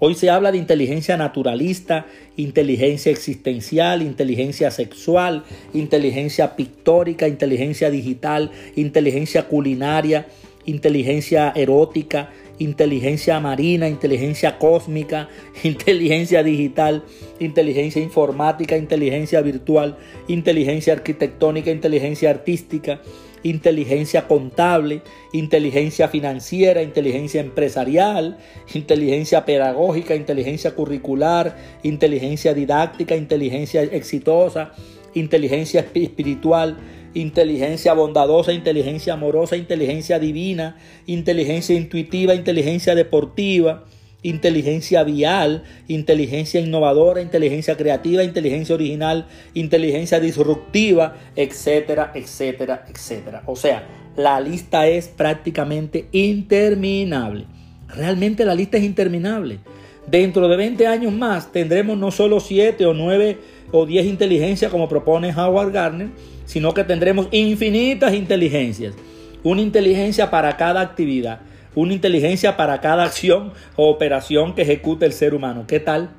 Hoy 0.00 0.16
se 0.16 0.28
habla 0.28 0.50
de 0.50 0.58
inteligencia 0.58 1.16
naturalista, 1.16 2.06
inteligencia 2.36 3.12
existencial, 3.12 4.02
inteligencia 4.02 4.72
sexual, 4.72 5.44
inteligencia 5.74 6.56
pictórica, 6.56 7.28
inteligencia 7.28 7.88
digital, 7.88 8.50
inteligencia 8.74 9.46
culinaria, 9.46 10.26
inteligencia 10.64 11.52
erótica, 11.54 12.30
inteligencia 12.58 13.38
marina, 13.40 13.88
inteligencia 13.88 14.58
cósmica, 14.58 15.28
inteligencia 15.64 16.42
digital, 16.42 17.04
inteligencia 17.40 18.02
informática, 18.02 18.76
inteligencia 18.76 19.40
virtual, 19.40 19.96
inteligencia 20.28 20.94
arquitectónica, 20.94 21.70
inteligencia 21.70 22.30
artística, 22.30 23.00
inteligencia 23.42 24.26
contable, 24.26 25.02
inteligencia 25.32 26.08
financiera, 26.08 26.82
inteligencia 26.82 27.40
empresarial, 27.40 28.38
inteligencia 28.74 29.44
pedagógica, 29.44 30.14
inteligencia 30.14 30.74
curricular, 30.74 31.56
inteligencia 31.82 32.54
didáctica, 32.54 33.14
inteligencia 33.14 33.82
exitosa, 33.82 34.72
inteligencia 35.14 35.86
espiritual, 35.94 36.76
inteligencia 37.16 37.94
bondadosa, 37.94 38.52
inteligencia 38.52 39.14
amorosa, 39.14 39.56
inteligencia 39.56 40.18
divina, 40.18 40.76
inteligencia 41.06 41.74
intuitiva, 41.74 42.34
inteligencia 42.34 42.94
deportiva, 42.94 43.84
inteligencia 44.22 45.02
vial, 45.02 45.64
inteligencia 45.88 46.60
innovadora, 46.60 47.22
inteligencia 47.22 47.76
creativa, 47.76 48.22
inteligencia 48.22 48.74
original, 48.74 49.26
inteligencia 49.54 50.20
disruptiva, 50.20 51.16
etcétera, 51.36 52.12
etcétera, 52.14 52.84
etcétera. 52.86 53.42
O 53.46 53.56
sea, 53.56 53.86
la 54.16 54.38
lista 54.38 54.86
es 54.86 55.08
prácticamente 55.08 56.08
interminable. 56.12 57.46
Realmente 57.88 58.44
la 58.44 58.54
lista 58.54 58.76
es 58.76 58.84
interminable. 58.84 59.60
Dentro 60.06 60.48
de 60.48 60.56
20 60.56 60.86
años 60.86 61.12
más 61.12 61.50
tendremos 61.50 61.96
no 61.96 62.10
solo 62.10 62.40
7 62.40 62.84
o 62.84 62.92
9 62.92 63.38
o 63.72 63.86
10 63.86 64.06
inteligencias 64.06 64.70
como 64.70 64.88
propone 64.88 65.32
Howard 65.32 65.72
Gardner, 65.72 66.08
sino 66.46 66.72
que 66.72 66.84
tendremos 66.84 67.28
infinitas 67.30 68.14
inteligencias. 68.14 68.94
Una 69.42 69.60
inteligencia 69.60 70.30
para 70.30 70.56
cada 70.56 70.80
actividad, 70.80 71.40
una 71.74 71.92
inteligencia 71.92 72.56
para 72.56 72.80
cada 72.80 73.04
acción 73.04 73.52
o 73.76 73.90
operación 73.90 74.54
que 74.54 74.62
ejecute 74.62 75.04
el 75.04 75.12
ser 75.12 75.34
humano. 75.34 75.64
¿Qué 75.66 75.78
tal? 75.78 76.10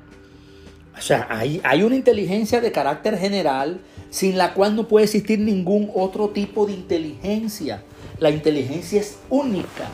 O 0.96 1.00
sea, 1.00 1.26
hay, 1.28 1.60
hay 1.64 1.82
una 1.82 1.96
inteligencia 1.96 2.60
de 2.60 2.72
carácter 2.72 3.18
general 3.18 3.80
sin 4.10 4.38
la 4.38 4.54
cual 4.54 4.74
no 4.76 4.88
puede 4.88 5.04
existir 5.04 5.38
ningún 5.38 5.90
otro 5.94 6.30
tipo 6.30 6.66
de 6.66 6.72
inteligencia. 6.72 7.82
La 8.18 8.30
inteligencia 8.30 9.00
es 9.00 9.18
única. 9.28 9.88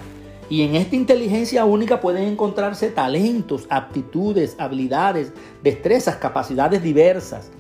Y 0.49 0.63
en 0.63 0.77
esta 0.77 0.97
inteligencia 0.97 1.65
única 1.65 2.01
pueden 2.01 2.25
encontrarse 2.25 2.91
talentos, 2.91 3.67
aptitudes, 3.71 4.57
habilidades, 4.59 5.33
destrezas, 5.63 6.17
capacidades 6.17 6.83
diversas. 6.83 7.51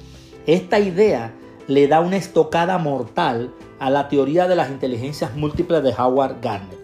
Esta 0.46 0.78
idea 0.78 1.32
le 1.66 1.88
da 1.88 2.00
una 2.00 2.16
estocada 2.16 2.78
mortal 2.78 3.52
a 3.78 3.90
la 3.90 4.08
teoría 4.08 4.46
de 4.46 4.56
las 4.56 4.70
inteligencias 4.70 5.34
múltiples 5.34 5.82
de 5.82 5.94
Howard 5.94 6.36
Gardner. 6.42 6.78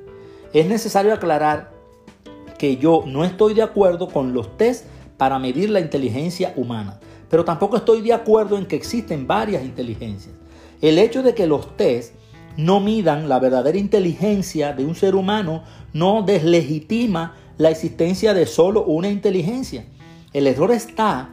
Es 0.52 0.66
necesario 0.66 1.12
aclarar 1.12 1.72
que 2.58 2.76
yo 2.76 3.04
no 3.06 3.24
estoy 3.24 3.54
de 3.54 3.62
acuerdo 3.62 4.08
con 4.08 4.32
los 4.32 4.56
test 4.56 4.86
para 5.16 5.38
medir 5.38 5.70
la 5.70 5.80
inteligencia 5.80 6.52
humana, 6.56 6.98
pero 7.28 7.44
tampoco 7.44 7.76
estoy 7.76 8.00
de 8.00 8.12
acuerdo 8.12 8.58
en 8.58 8.66
que 8.66 8.76
existen 8.76 9.26
varias 9.26 9.64
inteligencias. 9.64 10.34
El 10.80 10.98
hecho 10.98 11.22
de 11.22 11.34
que 11.34 11.46
los 11.46 11.76
test 11.76 12.14
no 12.56 12.80
midan 12.80 13.28
la 13.28 13.38
verdadera 13.38 13.78
inteligencia 13.78 14.72
de 14.72 14.84
un 14.84 14.94
ser 14.94 15.14
humano 15.14 15.62
no 15.92 16.22
deslegitima 16.22 17.34
la 17.58 17.70
existencia 17.70 18.34
de 18.34 18.46
solo 18.46 18.84
una 18.84 19.08
inteligencia. 19.08 19.84
El 20.32 20.46
error 20.46 20.70
está 20.72 21.30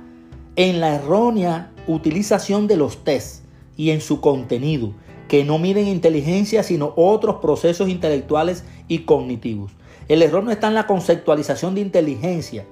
en 0.58 0.82
la 0.82 0.96
errónea 0.96 1.72
utilización 1.86 2.68
de 2.68 2.78
los 2.78 3.04
test 3.04 3.44
y 3.78 3.92
en 3.92 4.02
su 4.02 4.20
contenido, 4.22 4.92
que 5.28 5.46
no 5.46 5.60
miden 5.60 5.88
inteligencia 5.88 6.64
sino 6.64 6.94
otros 6.96 7.38
procesos 7.38 7.90
intelectuales 7.90 8.66
y 8.88 9.00
cognitivos. 9.00 9.72
El 10.08 10.24
error 10.24 10.44
no 10.44 10.52
está 10.52 10.68
en 10.68 10.74
la 10.74 10.88
conceptualización 10.88 11.76
de 11.76 11.82
inteligencia. 11.82 12.66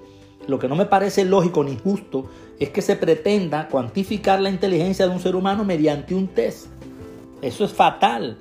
Lo 0.47 0.57
que 0.57 0.67
no 0.67 0.75
me 0.75 0.87
parece 0.87 1.25
lógico 1.25 1.63
ni 1.63 1.77
justo 1.77 2.27
es 2.59 2.69
que 2.69 2.81
se 2.81 2.95
pretenda 2.95 3.67
cuantificar 3.67 4.41
la 4.41 4.49
inteligencia 4.49 5.07
de 5.07 5.13
un 5.13 5.19
ser 5.19 5.35
humano 5.35 5.63
mediante 5.63 6.15
un 6.15 6.27
test. 6.27 6.67
Eso 7.43 7.65
es 7.65 7.71
fatal. 7.71 8.39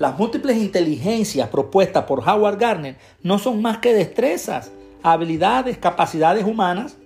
Las 0.00 0.18
múltiples 0.18 0.56
inteligencias 0.56 1.48
propuestas 1.48 2.04
por 2.04 2.28
Howard 2.28 2.58
Gardner 2.58 2.96
no 3.22 3.38
son 3.38 3.62
más 3.62 3.78
que 3.78 3.94
destrezas, 3.94 4.72
habilidades, 5.02 5.78
capacidades 5.78 6.44
humanas 6.44 6.96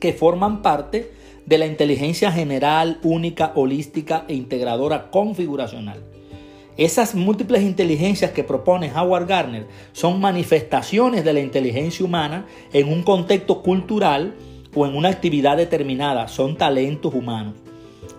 que 0.00 0.12
forman 0.12 0.62
parte 0.62 1.12
de 1.46 1.58
la 1.58 1.66
inteligencia 1.66 2.30
general, 2.30 2.98
única, 3.02 3.52
holística 3.54 4.24
e 4.28 4.34
integradora 4.34 5.10
configuracional. 5.10 6.02
Esas 6.76 7.14
múltiples 7.14 7.62
inteligencias 7.62 8.30
que 8.30 8.44
propone 8.44 8.92
Howard 8.94 9.26
Gardner 9.26 9.66
son 9.92 10.20
manifestaciones 10.20 11.24
de 11.24 11.32
la 11.32 11.40
inteligencia 11.40 12.04
humana 12.04 12.46
en 12.72 12.92
un 12.92 13.02
contexto 13.02 13.62
cultural 13.62 14.34
o 14.74 14.86
en 14.86 14.94
una 14.94 15.08
actividad 15.08 15.56
determinada, 15.56 16.28
son 16.28 16.56
talentos 16.56 17.14
humanos. 17.14 17.54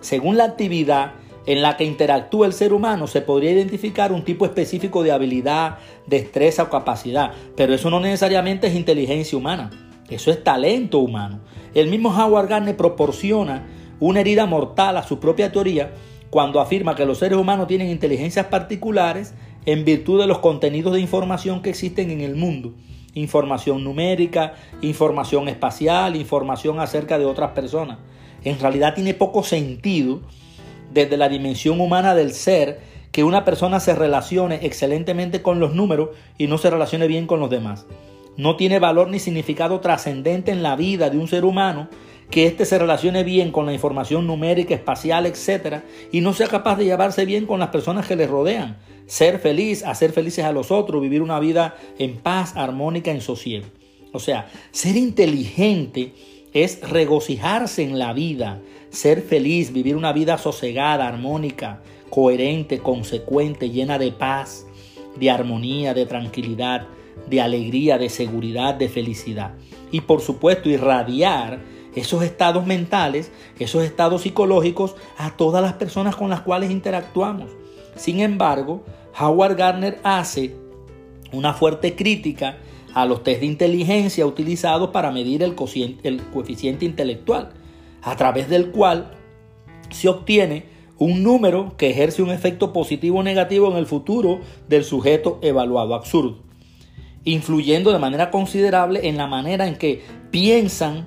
Según 0.00 0.36
la 0.36 0.44
actividad 0.44 1.12
en 1.46 1.62
la 1.62 1.76
que 1.76 1.84
interactúa 1.84 2.46
el 2.46 2.52
ser 2.52 2.74
humano, 2.74 3.06
se 3.06 3.22
podría 3.22 3.52
identificar 3.52 4.12
un 4.12 4.24
tipo 4.24 4.44
específico 4.44 5.02
de 5.02 5.12
habilidad, 5.12 5.78
destreza 6.06 6.64
o 6.64 6.70
capacidad, 6.70 7.32
pero 7.56 7.72
eso 7.72 7.88
no 7.88 7.98
necesariamente 7.98 8.66
es 8.66 8.74
inteligencia 8.74 9.38
humana, 9.38 9.70
eso 10.10 10.30
es 10.30 10.44
talento 10.44 10.98
humano. 10.98 11.40
El 11.74 11.88
mismo 11.88 12.10
Howard 12.10 12.48
Gardner 12.48 12.76
proporciona 12.76 13.66
una 14.00 14.20
herida 14.20 14.46
mortal 14.46 14.96
a 14.96 15.02
su 15.02 15.20
propia 15.20 15.52
teoría 15.52 15.92
cuando 16.30 16.60
afirma 16.60 16.94
que 16.94 17.06
los 17.06 17.18
seres 17.18 17.38
humanos 17.38 17.66
tienen 17.66 17.90
inteligencias 17.90 18.46
particulares 18.46 19.34
en 19.66 19.84
virtud 19.84 20.20
de 20.20 20.26
los 20.26 20.38
contenidos 20.38 20.92
de 20.94 21.00
información 21.00 21.62
que 21.62 21.70
existen 21.70 22.10
en 22.10 22.20
el 22.22 22.34
mundo. 22.34 22.72
Información 23.14 23.84
numérica, 23.84 24.54
información 24.80 25.48
espacial, 25.48 26.16
información 26.16 26.80
acerca 26.80 27.18
de 27.18 27.24
otras 27.24 27.50
personas. 27.50 27.98
En 28.44 28.58
realidad 28.58 28.94
tiene 28.94 29.14
poco 29.14 29.42
sentido 29.42 30.20
desde 30.92 31.16
la 31.16 31.28
dimensión 31.28 31.80
humana 31.80 32.14
del 32.14 32.32
ser 32.32 32.80
que 33.12 33.24
una 33.24 33.44
persona 33.44 33.80
se 33.80 33.94
relacione 33.94 34.60
excelentemente 34.62 35.42
con 35.42 35.60
los 35.60 35.74
números 35.74 36.10
y 36.38 36.46
no 36.46 36.58
se 36.58 36.70
relacione 36.70 37.06
bien 37.06 37.26
con 37.26 37.40
los 37.40 37.50
demás. 37.50 37.86
No 38.40 38.56
tiene 38.56 38.78
valor 38.78 39.10
ni 39.10 39.18
significado 39.18 39.80
trascendente 39.80 40.50
en 40.50 40.62
la 40.62 40.74
vida 40.74 41.10
de 41.10 41.18
un 41.18 41.28
ser 41.28 41.44
humano 41.44 41.90
que 42.30 42.46
éste 42.46 42.64
se 42.64 42.78
relacione 42.78 43.22
bien 43.22 43.52
con 43.52 43.66
la 43.66 43.74
información 43.74 44.26
numérica, 44.26 44.74
espacial, 44.74 45.26
etc. 45.26 45.82
y 46.10 46.22
no 46.22 46.32
sea 46.32 46.46
capaz 46.46 46.76
de 46.76 46.86
llevarse 46.86 47.26
bien 47.26 47.44
con 47.44 47.60
las 47.60 47.68
personas 47.68 48.06
que 48.06 48.16
le 48.16 48.26
rodean. 48.26 48.78
Ser 49.04 49.40
feliz, 49.40 49.84
hacer 49.84 50.12
felices 50.12 50.46
a 50.46 50.52
los 50.52 50.70
otros, 50.70 51.02
vivir 51.02 51.20
una 51.20 51.38
vida 51.38 51.76
en 51.98 52.16
paz, 52.16 52.56
armónica, 52.56 53.10
en 53.10 53.20
sosiego. 53.20 53.66
O 54.14 54.18
sea, 54.18 54.48
ser 54.70 54.96
inteligente 54.96 56.14
es 56.54 56.80
regocijarse 56.88 57.82
en 57.82 57.98
la 57.98 58.14
vida, 58.14 58.62
ser 58.88 59.20
feliz, 59.20 59.70
vivir 59.70 59.96
una 59.96 60.14
vida 60.14 60.38
sosegada, 60.38 61.06
armónica, 61.06 61.82
coherente, 62.08 62.78
consecuente, 62.78 63.68
llena 63.68 63.98
de 63.98 64.12
paz, 64.12 64.66
de 65.16 65.30
armonía, 65.30 65.92
de 65.92 66.06
tranquilidad, 66.06 66.86
de 67.28 67.40
alegría, 67.40 67.98
de 67.98 68.08
seguridad, 68.08 68.74
de 68.74 68.88
felicidad. 68.88 69.54
Y 69.90 70.02
por 70.02 70.20
supuesto, 70.20 70.68
irradiar 70.68 71.60
esos 71.94 72.22
estados 72.22 72.66
mentales, 72.66 73.32
esos 73.58 73.82
estados 73.82 74.22
psicológicos 74.22 74.94
a 75.18 75.36
todas 75.36 75.62
las 75.62 75.74
personas 75.74 76.16
con 76.16 76.30
las 76.30 76.40
cuales 76.40 76.70
interactuamos. 76.70 77.50
Sin 77.96 78.20
embargo, 78.20 78.84
Howard 79.18 79.56
Gardner 79.56 79.98
hace 80.02 80.54
una 81.32 81.52
fuerte 81.52 81.96
crítica 81.96 82.58
a 82.94 83.06
los 83.06 83.22
test 83.22 83.40
de 83.40 83.46
inteligencia 83.46 84.26
utilizados 84.26 84.90
para 84.90 85.10
medir 85.10 85.42
el, 85.42 85.54
el 86.02 86.22
coeficiente 86.32 86.84
intelectual, 86.84 87.50
a 88.02 88.16
través 88.16 88.48
del 88.48 88.70
cual 88.70 89.12
se 89.90 90.08
obtiene 90.08 90.64
un 90.98 91.22
número 91.22 91.74
que 91.76 91.90
ejerce 91.90 92.22
un 92.22 92.30
efecto 92.30 92.72
positivo 92.72 93.20
o 93.20 93.22
negativo 93.22 93.70
en 93.70 93.76
el 93.76 93.86
futuro 93.86 94.40
del 94.68 94.84
sujeto 94.84 95.38
evaluado 95.42 95.94
absurdo, 95.94 96.38
influyendo 97.24 97.92
de 97.92 97.98
manera 97.98 98.30
considerable 98.30 99.08
en 99.08 99.16
la 99.16 99.26
manera 99.26 99.66
en 99.66 99.76
que 99.76 100.02
piensan 100.30 101.06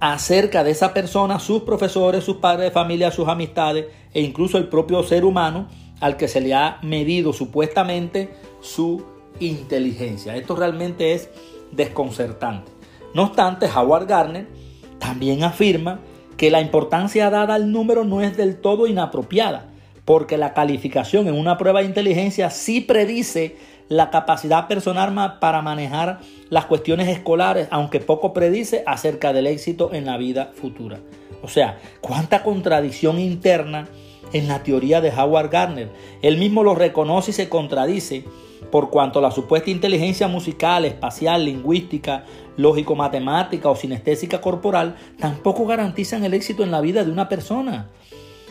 acerca 0.00 0.62
de 0.62 0.70
esa 0.70 0.94
persona 0.94 1.40
sus 1.40 1.62
profesores, 1.62 2.24
sus 2.24 2.36
padres 2.36 2.68
de 2.68 2.70
familia, 2.70 3.10
sus 3.10 3.28
amistades 3.28 3.86
e 4.14 4.20
incluso 4.20 4.58
el 4.58 4.68
propio 4.68 5.02
ser 5.02 5.24
humano 5.24 5.68
al 6.00 6.16
que 6.16 6.28
se 6.28 6.40
le 6.40 6.54
ha 6.54 6.78
medido 6.82 7.32
supuestamente 7.32 8.30
su 8.60 9.04
inteligencia. 9.40 10.36
Esto 10.36 10.54
realmente 10.54 11.14
es 11.14 11.30
desconcertante. 11.72 12.70
No 13.14 13.24
obstante, 13.24 13.66
Howard 13.66 14.06
Gardner 14.06 14.46
también 14.98 15.42
afirma 15.42 16.00
que 16.36 16.50
la 16.50 16.60
importancia 16.60 17.30
dada 17.30 17.54
al 17.54 17.72
número 17.72 18.04
no 18.04 18.20
es 18.20 18.36
del 18.36 18.56
todo 18.60 18.86
inapropiada, 18.86 19.70
porque 20.04 20.38
la 20.38 20.54
calificación 20.54 21.26
en 21.26 21.34
una 21.34 21.58
prueba 21.58 21.80
de 21.80 21.86
inteligencia 21.86 22.50
sí 22.50 22.80
predice 22.80 23.56
la 23.88 24.10
capacidad 24.10 24.68
personal 24.68 25.38
para 25.38 25.62
manejar 25.62 26.20
las 26.50 26.66
cuestiones 26.66 27.08
escolares, 27.08 27.68
aunque 27.70 28.00
poco 28.00 28.32
predice 28.32 28.82
acerca 28.86 29.32
del 29.32 29.46
éxito 29.46 29.92
en 29.92 30.06
la 30.06 30.16
vida 30.16 30.52
futura. 30.54 31.00
O 31.42 31.48
sea, 31.48 31.78
cuánta 32.00 32.42
contradicción 32.42 33.18
interna 33.18 33.88
en 34.32 34.48
la 34.48 34.62
teoría 34.62 35.00
de 35.00 35.10
Howard 35.10 35.50
Gardner. 35.50 35.90
Él 36.22 36.38
mismo 36.38 36.62
lo 36.62 36.74
reconoce 36.74 37.30
y 37.30 37.34
se 37.34 37.48
contradice 37.48 38.24
por 38.70 38.90
cuanto 38.90 39.20
la 39.20 39.30
supuesta 39.30 39.70
inteligencia 39.70 40.28
musical, 40.28 40.84
espacial, 40.84 41.44
lingüística, 41.44 42.24
lógico-matemática 42.56 43.70
o 43.70 43.76
sinestésica 43.76 44.40
corporal 44.40 44.96
tampoco 45.18 45.64
garantizan 45.64 46.24
el 46.24 46.34
éxito 46.34 46.64
en 46.64 46.70
la 46.70 46.80
vida 46.80 47.04
de 47.04 47.10
una 47.10 47.28
persona. 47.28 47.88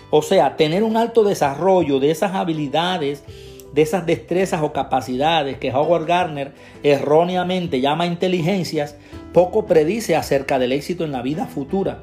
O 0.09 0.21
sea, 0.21 0.55
tener 0.55 0.83
un 0.83 0.95
alto 0.95 1.23
desarrollo 1.23 1.99
de 1.99 2.11
esas 2.11 2.33
habilidades 2.33 3.23
de 3.77 3.83
esas 3.83 4.07
destrezas 4.07 4.63
o 4.63 4.73
capacidades 4.73 5.59
que 5.59 5.71
Howard 5.71 6.07
Gardner 6.07 6.51
erróneamente 6.81 7.79
llama 7.79 8.07
inteligencias, 8.07 8.97
poco 9.33 9.67
predice 9.67 10.15
acerca 10.15 10.57
del 10.57 10.71
éxito 10.71 11.05
en 11.05 11.11
la 11.11 11.21
vida 11.21 11.45
futura. 11.45 11.99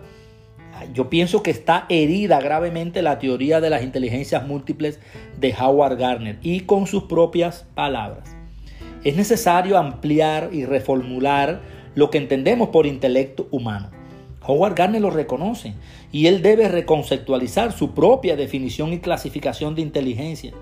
Yo 0.92 1.10
pienso 1.10 1.42
que 1.42 1.50
está 1.50 1.86
herida 1.88 2.40
gravemente 2.40 3.02
la 3.02 3.18
teoría 3.18 3.60
de 3.60 3.70
las 3.70 3.82
inteligencias 3.82 4.46
múltiples 4.46 5.00
de 5.40 5.52
Howard 5.52 5.98
Gardner 5.98 6.38
y 6.42 6.60
con 6.60 6.86
sus 6.86 7.04
propias 7.04 7.66
palabras. 7.74 8.36
Es 9.02 9.16
necesario 9.16 9.76
ampliar 9.76 10.50
y 10.52 10.66
reformular 10.66 11.60
lo 11.96 12.08
que 12.08 12.18
entendemos 12.18 12.68
por 12.68 12.86
intelecto 12.86 13.48
humano. 13.50 13.90
Howard 14.46 14.74
Gardner 14.74 15.00
lo 15.00 15.10
reconoce 15.10 15.74
y 16.12 16.26
él 16.26 16.42
debe 16.42 16.68
reconceptualizar 16.68 17.72
su 17.72 17.92
propia 17.92 18.36
definición 18.36 18.92
y 18.92 18.98
clasificación 18.98 19.74
de 19.74 19.82
inteligencia. 19.82 20.52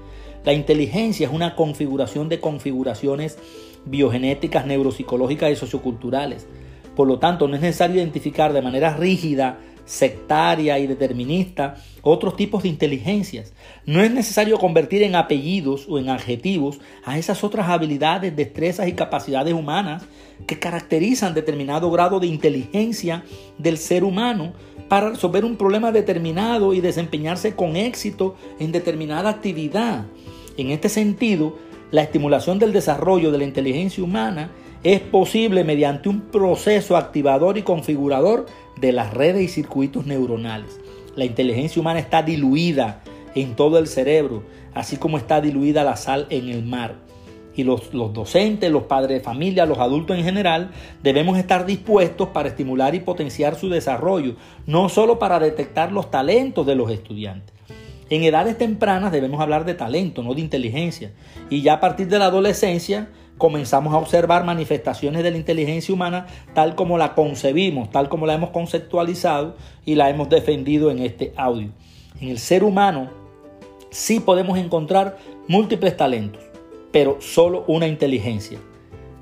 La 0.45 0.53
inteligencia 0.53 1.27
es 1.27 1.33
una 1.33 1.55
configuración 1.55 2.29
de 2.29 2.41
configuraciones 2.41 3.39
biogenéticas, 3.85 4.67
neuropsicológicas 4.67 5.51
y 5.51 5.57
socioculturales. 5.57 6.47
Por 6.97 7.09
lo 7.09 7.19
tanto, 7.19 7.49
no 7.49 7.55
es 7.55 7.63
necesario 7.63 7.97
identificar 7.97 8.53
de 8.53 8.63
manera 8.63 8.97
rígida, 8.97 9.59
sectaria 9.85 10.79
y 10.79 10.87
determinista 10.87 11.77
otros 12.03 12.37
tipos 12.37 12.63
de 12.63 12.69
inteligencias. 12.69 13.53
No 13.87 14.03
es 14.03 14.11
necesario 14.11 14.59
convertir 14.59 15.03
en 15.03 15.15
apellidos 15.15 15.87
o 15.89 15.99
en 15.99 16.09
adjetivos 16.09 16.81
a 17.05 17.19
esas 17.19 17.43
otras 17.45 17.69
habilidades, 17.69 18.35
destrezas 18.35 18.89
y 18.89 18.93
capacidades 18.93 19.55
humanas 19.55 20.05
que 20.47 20.59
caracterizan 20.59 21.35
determinado 21.35 21.91
grado 21.91 22.21
de 22.21 22.27
inteligencia 22.27 23.25
del 23.59 23.79
ser 23.79 24.05
humano 24.05 24.53
para 24.89 25.11
resolver 25.11 25.45
un 25.45 25.57
problema 25.57 25.93
determinado 25.93 26.75
y 26.75 26.81
desempeñarse 26.81 27.55
con 27.55 27.77
éxito 27.77 28.37
en 28.59 28.73
determinada 28.73 29.31
actividad. 29.31 30.07
En 30.57 30.71
este 30.71 30.89
sentido, 30.89 31.57
la 31.91 32.03
estimulación 32.03 32.59
del 32.59 32.73
desarrollo 32.73 33.31
de 33.31 33.39
la 33.39 33.45
inteligencia 33.45 34.03
humana 34.03 34.51
es 34.85 35.01
posible 35.01 35.63
mediante 35.63 36.09
un 36.09 36.23
proceso 36.23 36.97
activador 36.97 37.57
y 37.57 37.63
configurador 37.63 38.47
de 38.81 38.93
las 38.93 39.15
redes 39.15 39.43
y 39.43 39.49
circuitos 39.49 40.07
neuronales. 40.07 40.81
La 41.15 41.25
inteligencia 41.25 41.81
humana 41.81 42.01
está 42.01 42.23
diluida 42.23 43.03
en 43.35 43.55
todo 43.55 43.79
el 43.79 43.87
cerebro, 43.87 44.43
así 44.75 44.97
como 44.97 45.19
está 45.19 45.41
diluida 45.41 45.85
la 45.85 45.97
sal 45.97 46.27
en 46.31 46.49
el 46.49 46.65
mar. 46.65 46.97
y 47.55 47.65
los, 47.65 47.93
los, 47.93 48.15
docentes, 48.15 48.73
los 48.73 48.85
padres 48.85 49.19
de 49.19 49.25
familia, 49.25 49.67
los 49.67 49.79
adultos 49.79 50.17
en 50.17 50.25
general, 50.25 50.71
debemos 51.03 51.37
estar 51.37 51.67
dispuestos 51.67 52.29
para 52.29 52.49
estimular 52.49 52.95
y 52.95 53.01
potenciar 53.01 53.57
su 53.57 53.69
desarrollo, 53.69 54.37
no 54.67 54.89
solo 54.89 55.19
para 55.19 55.39
detectar 55.39 55.93
los 55.93 56.11
talentos 56.11 56.67
de 56.67 56.75
los 56.75 56.91
estudiantes. 56.91 57.55
En 58.09 58.23
edades 58.25 58.57
tempranas 58.57 59.13
debemos 59.13 59.41
hablar 59.41 59.67
de 59.67 59.75
talento, 59.75 60.23
no 60.23 60.35
de 60.35 60.41
inteligencia. 60.41 61.13
Y 61.51 61.61
ya 61.61 61.75
a 61.75 61.81
partir 61.81 62.09
de 62.09 62.19
la 62.19 62.27
adolescencia 62.27 63.09
comenzamos 63.43 63.93
a 63.93 63.97
observar 63.97 64.45
manifestaciones 64.45 65.25
de 65.25 65.33
la 65.33 65.37
inteligencia 65.37 65.93
humana 65.93 66.29
tal 66.55 66.77
como 66.77 66.97
la 66.97 67.17
concebimos, 67.17 67.91
tal 67.91 68.09
como 68.09 68.25
la 68.25 68.35
hemos 68.35 68.51
conceptualizado 68.51 69.57
y 69.85 69.97
la 69.97 70.11
hemos 70.11 70.29
defendido 70.29 70.93
en 70.93 71.01
este 71.01 71.33
audio. 71.37 71.71
En 72.21 72.29
el 72.29 72.39
ser 72.39 72.63
humano 72.63 73.11
sí 73.91 74.21
podemos 74.21 74.59
encontrar 74.59 75.19
múltiples 75.49 75.97
talentos 75.97 76.41
pero 76.93 77.17
solo 77.21 77.65
una 77.67 77.89
inteligencia. 77.89 78.61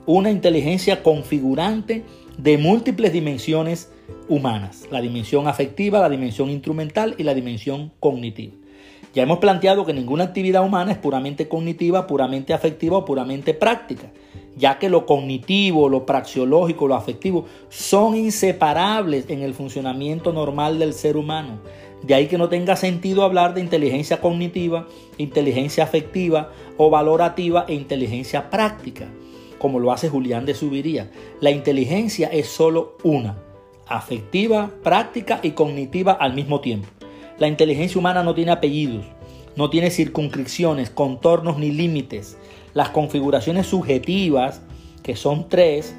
Una 0.04 0.30
inteligencia 0.30 1.02
configurante 1.02 2.04
de 2.36 2.58
múltiples 2.58 3.14
dimensiones 3.14 3.90
humanas, 4.28 4.86
la 4.90 5.00
dimensión 5.00 5.48
afectiva, 5.48 6.00
la 6.00 6.10
dimensión 6.10 6.50
instrumental 6.50 7.14
y 7.16 7.22
la 7.22 7.32
dimensión 7.32 7.90
cognitiva. 8.00 8.59
Ya 9.12 9.24
hemos 9.24 9.38
planteado 9.38 9.84
que 9.84 9.92
ninguna 9.92 10.24
actividad 10.24 10.64
humana 10.64 10.92
es 10.92 10.98
puramente 10.98 11.48
cognitiva, 11.48 12.06
puramente 12.06 12.54
afectiva 12.54 12.98
o 12.98 13.04
puramente 13.04 13.54
práctica, 13.54 14.12
ya 14.56 14.78
que 14.78 14.88
lo 14.88 15.04
cognitivo, 15.04 15.88
lo 15.88 16.06
praxiológico, 16.06 16.86
lo 16.86 16.94
afectivo 16.94 17.46
son 17.70 18.14
inseparables 18.14 19.28
en 19.28 19.42
el 19.42 19.52
funcionamiento 19.54 20.32
normal 20.32 20.78
del 20.78 20.92
ser 20.92 21.16
humano. 21.16 21.58
De 22.02 22.14
ahí 22.14 22.28
que 22.28 22.38
no 22.38 22.48
tenga 22.48 22.76
sentido 22.76 23.24
hablar 23.24 23.52
de 23.52 23.60
inteligencia 23.60 24.20
cognitiva, 24.20 24.86
inteligencia 25.18 25.84
afectiva 25.84 26.52
o 26.76 26.88
valorativa 26.88 27.64
e 27.66 27.74
inteligencia 27.74 28.48
práctica, 28.48 29.06
como 29.58 29.80
lo 29.80 29.92
hace 29.92 30.08
Julián 30.08 30.46
de 30.46 30.54
Subiría. 30.54 31.10
La 31.40 31.50
inteligencia 31.50 32.28
es 32.28 32.46
solo 32.46 32.96
una, 33.02 33.36
afectiva, 33.88 34.70
práctica 34.84 35.40
y 35.42 35.50
cognitiva 35.50 36.12
al 36.12 36.32
mismo 36.32 36.60
tiempo. 36.60 36.88
La 37.40 37.48
inteligencia 37.48 37.98
humana 37.98 38.22
no 38.22 38.34
tiene 38.34 38.52
apellidos, 38.52 39.06
no 39.56 39.70
tiene 39.70 39.90
circunscripciones, 39.90 40.90
contornos 40.90 41.58
ni 41.58 41.70
límites. 41.70 42.36
Las 42.74 42.90
configuraciones 42.90 43.66
subjetivas, 43.66 44.60
que 45.02 45.16
son 45.16 45.48
tres, 45.48 45.96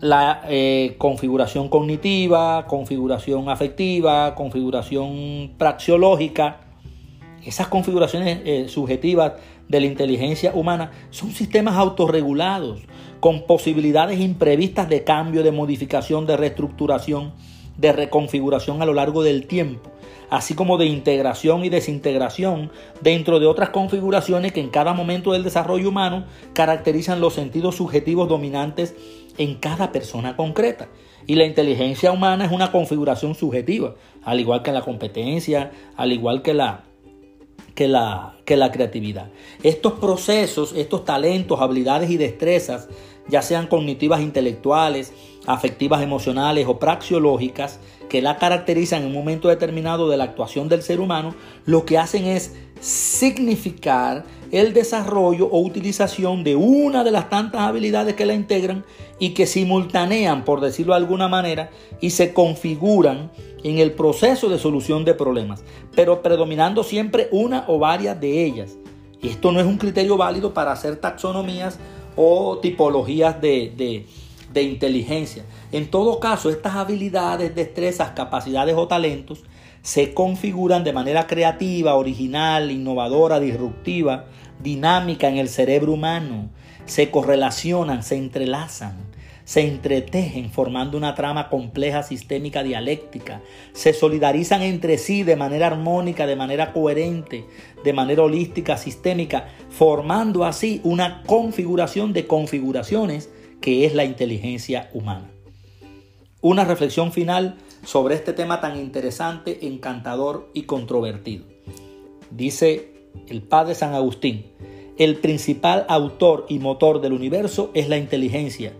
la 0.00 0.42
eh, 0.48 0.96
configuración 0.98 1.68
cognitiva, 1.68 2.66
configuración 2.66 3.48
afectiva, 3.48 4.34
configuración 4.34 5.52
praxiológica. 5.56 6.62
Esas 7.44 7.68
configuraciones 7.68 8.40
eh, 8.44 8.66
subjetivas 8.68 9.34
de 9.68 9.78
la 9.78 9.86
inteligencia 9.86 10.50
humana 10.52 10.90
son 11.10 11.30
sistemas 11.30 11.76
autorregulados 11.76 12.80
con 13.20 13.46
posibilidades 13.46 14.18
imprevistas 14.18 14.88
de 14.88 15.04
cambio, 15.04 15.44
de 15.44 15.52
modificación, 15.52 16.26
de 16.26 16.36
reestructuración, 16.36 17.32
de 17.76 17.92
reconfiguración 17.92 18.82
a 18.82 18.86
lo 18.86 18.94
largo 18.94 19.22
del 19.22 19.46
tiempo, 19.46 19.90
así 20.30 20.54
como 20.54 20.78
de 20.78 20.86
integración 20.86 21.64
y 21.64 21.68
desintegración 21.68 22.70
dentro 23.00 23.38
de 23.38 23.46
otras 23.46 23.70
configuraciones 23.70 24.52
que 24.52 24.60
en 24.60 24.70
cada 24.70 24.92
momento 24.94 25.32
del 25.32 25.44
desarrollo 25.44 25.88
humano 25.88 26.24
caracterizan 26.52 27.20
los 27.20 27.34
sentidos 27.34 27.76
subjetivos 27.76 28.28
dominantes 28.28 28.94
en 29.38 29.54
cada 29.56 29.92
persona 29.92 30.36
concreta. 30.36 30.88
Y 31.26 31.34
la 31.34 31.44
inteligencia 31.44 32.12
humana 32.12 32.44
es 32.44 32.52
una 32.52 32.70
configuración 32.70 33.34
subjetiva, 33.34 33.94
al 34.22 34.40
igual 34.40 34.62
que 34.62 34.72
la 34.72 34.82
competencia, 34.82 35.72
al 35.96 36.12
igual 36.12 36.42
que 36.42 36.54
la, 36.54 36.84
que 37.74 37.88
la, 37.88 38.36
que 38.44 38.56
la 38.56 38.70
creatividad. 38.70 39.30
Estos 39.62 39.94
procesos, 39.94 40.72
estos 40.72 41.04
talentos, 41.04 41.60
habilidades 41.60 42.10
y 42.10 42.16
destrezas, 42.16 42.88
ya 43.28 43.42
sean 43.42 43.66
cognitivas 43.66 44.20
intelectuales, 44.20 45.12
afectivas 45.46 46.02
emocionales 46.02 46.66
o 46.68 46.78
praxiológicas, 46.78 47.80
que 48.08 48.22
la 48.22 48.36
caracterizan 48.36 49.02
en 49.02 49.08
un 49.08 49.14
momento 49.14 49.48
determinado 49.48 50.08
de 50.08 50.16
la 50.16 50.24
actuación 50.24 50.68
del 50.68 50.82
ser 50.82 51.00
humano, 51.00 51.34
lo 51.64 51.84
que 51.84 51.98
hacen 51.98 52.26
es 52.26 52.54
significar 52.80 54.24
el 54.52 54.72
desarrollo 54.72 55.46
o 55.46 55.60
utilización 55.60 56.44
de 56.44 56.56
una 56.56 57.04
de 57.04 57.10
las 57.10 57.28
tantas 57.30 57.62
habilidades 57.62 58.14
que 58.14 58.26
la 58.26 58.34
integran 58.34 58.84
y 59.18 59.30
que 59.30 59.46
simultanean, 59.46 60.44
por 60.44 60.60
decirlo 60.60 60.92
de 60.92 60.98
alguna 60.98 61.28
manera, 61.28 61.70
y 62.00 62.10
se 62.10 62.32
configuran 62.32 63.30
en 63.64 63.78
el 63.78 63.92
proceso 63.92 64.48
de 64.48 64.58
solución 64.58 65.04
de 65.04 65.14
problemas, 65.14 65.64
pero 65.94 66.22
predominando 66.22 66.84
siempre 66.84 67.28
una 67.32 67.64
o 67.66 67.78
varias 67.78 68.20
de 68.20 68.44
ellas. 68.44 68.76
Y 69.20 69.28
esto 69.28 69.50
no 69.50 69.60
es 69.60 69.66
un 69.66 69.78
criterio 69.78 70.16
válido 70.16 70.54
para 70.54 70.72
hacer 70.72 70.96
taxonomías 70.96 71.78
o 72.14 72.58
tipologías 72.58 73.40
de, 73.40 74.06
de 74.56 74.62
inteligencia. 74.62 75.44
En 75.70 75.88
todo 75.90 76.18
caso, 76.18 76.48
estas 76.48 76.76
habilidades, 76.76 77.54
destrezas, 77.54 78.12
capacidades 78.12 78.74
o 78.74 78.88
talentos 78.88 79.44
se 79.82 80.14
configuran 80.14 80.82
de 80.82 80.94
manera 80.94 81.26
creativa, 81.26 81.94
original, 81.94 82.70
innovadora, 82.70 83.38
disruptiva, 83.38 84.24
dinámica 84.60 85.28
en 85.28 85.36
el 85.36 85.48
cerebro 85.48 85.92
humano. 85.92 86.48
Se 86.86 87.10
correlacionan, 87.10 88.02
se 88.02 88.16
entrelazan, 88.16 88.96
se 89.44 89.60
entretejen 89.60 90.50
formando 90.50 90.96
una 90.96 91.14
trama 91.14 91.50
compleja 91.50 92.02
sistémica 92.02 92.62
dialéctica. 92.62 93.42
Se 93.74 93.92
solidarizan 93.92 94.62
entre 94.62 94.96
sí 94.96 95.22
de 95.22 95.36
manera 95.36 95.66
armónica, 95.66 96.26
de 96.26 96.36
manera 96.36 96.72
coherente, 96.72 97.44
de 97.84 97.92
manera 97.92 98.22
holística, 98.22 98.78
sistémica, 98.78 99.48
formando 99.68 100.44
así 100.44 100.80
una 100.82 101.22
configuración 101.24 102.14
de 102.14 102.26
configuraciones 102.26 103.28
que 103.60 103.86
es 103.86 103.94
la 103.94 104.04
inteligencia 104.04 104.90
humana. 104.92 105.30
Una 106.40 106.64
reflexión 106.64 107.12
final 107.12 107.56
sobre 107.84 108.14
este 108.14 108.32
tema 108.32 108.60
tan 108.60 108.78
interesante, 108.78 109.66
encantador 109.66 110.50
y 110.54 110.62
controvertido. 110.62 111.44
Dice 112.30 112.92
el 113.28 113.42
padre 113.42 113.74
San 113.74 113.94
Agustín, 113.94 114.46
el 114.98 115.16
principal 115.16 115.84
autor 115.88 116.46
y 116.48 116.58
motor 116.58 117.00
del 117.00 117.12
universo 117.12 117.70
es 117.74 117.88
la 117.88 117.98
inteligencia. 117.98 118.72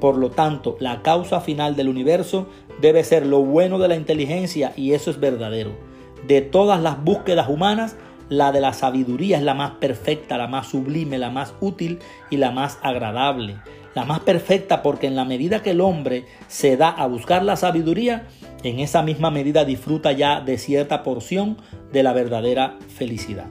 Por 0.00 0.16
lo 0.16 0.30
tanto, 0.30 0.76
la 0.80 1.02
causa 1.02 1.40
final 1.40 1.76
del 1.76 1.88
universo 1.88 2.46
debe 2.80 3.04
ser 3.04 3.26
lo 3.26 3.40
bueno 3.40 3.78
de 3.78 3.88
la 3.88 3.96
inteligencia 3.96 4.72
y 4.76 4.92
eso 4.92 5.10
es 5.10 5.18
verdadero. 5.18 5.72
De 6.26 6.42
todas 6.42 6.80
las 6.80 7.02
búsquedas 7.02 7.48
humanas, 7.48 7.96
la 8.28 8.52
de 8.52 8.60
la 8.60 8.72
sabiduría 8.72 9.36
es 9.36 9.42
la 9.42 9.54
más 9.54 9.72
perfecta, 9.72 10.38
la 10.38 10.46
más 10.46 10.68
sublime, 10.68 11.18
la 11.18 11.30
más 11.30 11.54
útil 11.60 11.98
y 12.30 12.36
la 12.38 12.50
más 12.50 12.78
agradable. 12.82 13.56
La 13.94 14.04
más 14.04 14.20
perfecta 14.20 14.82
porque 14.82 15.06
en 15.06 15.14
la 15.14 15.24
medida 15.24 15.62
que 15.62 15.70
el 15.70 15.80
hombre 15.80 16.24
se 16.48 16.76
da 16.76 16.88
a 16.88 17.06
buscar 17.06 17.44
la 17.44 17.56
sabiduría, 17.56 18.26
en 18.64 18.80
esa 18.80 19.02
misma 19.02 19.30
medida 19.30 19.64
disfruta 19.64 20.10
ya 20.12 20.40
de 20.40 20.58
cierta 20.58 21.02
porción 21.02 21.58
de 21.92 22.02
la 22.02 22.12
verdadera 22.12 22.76
felicidad. 22.88 23.46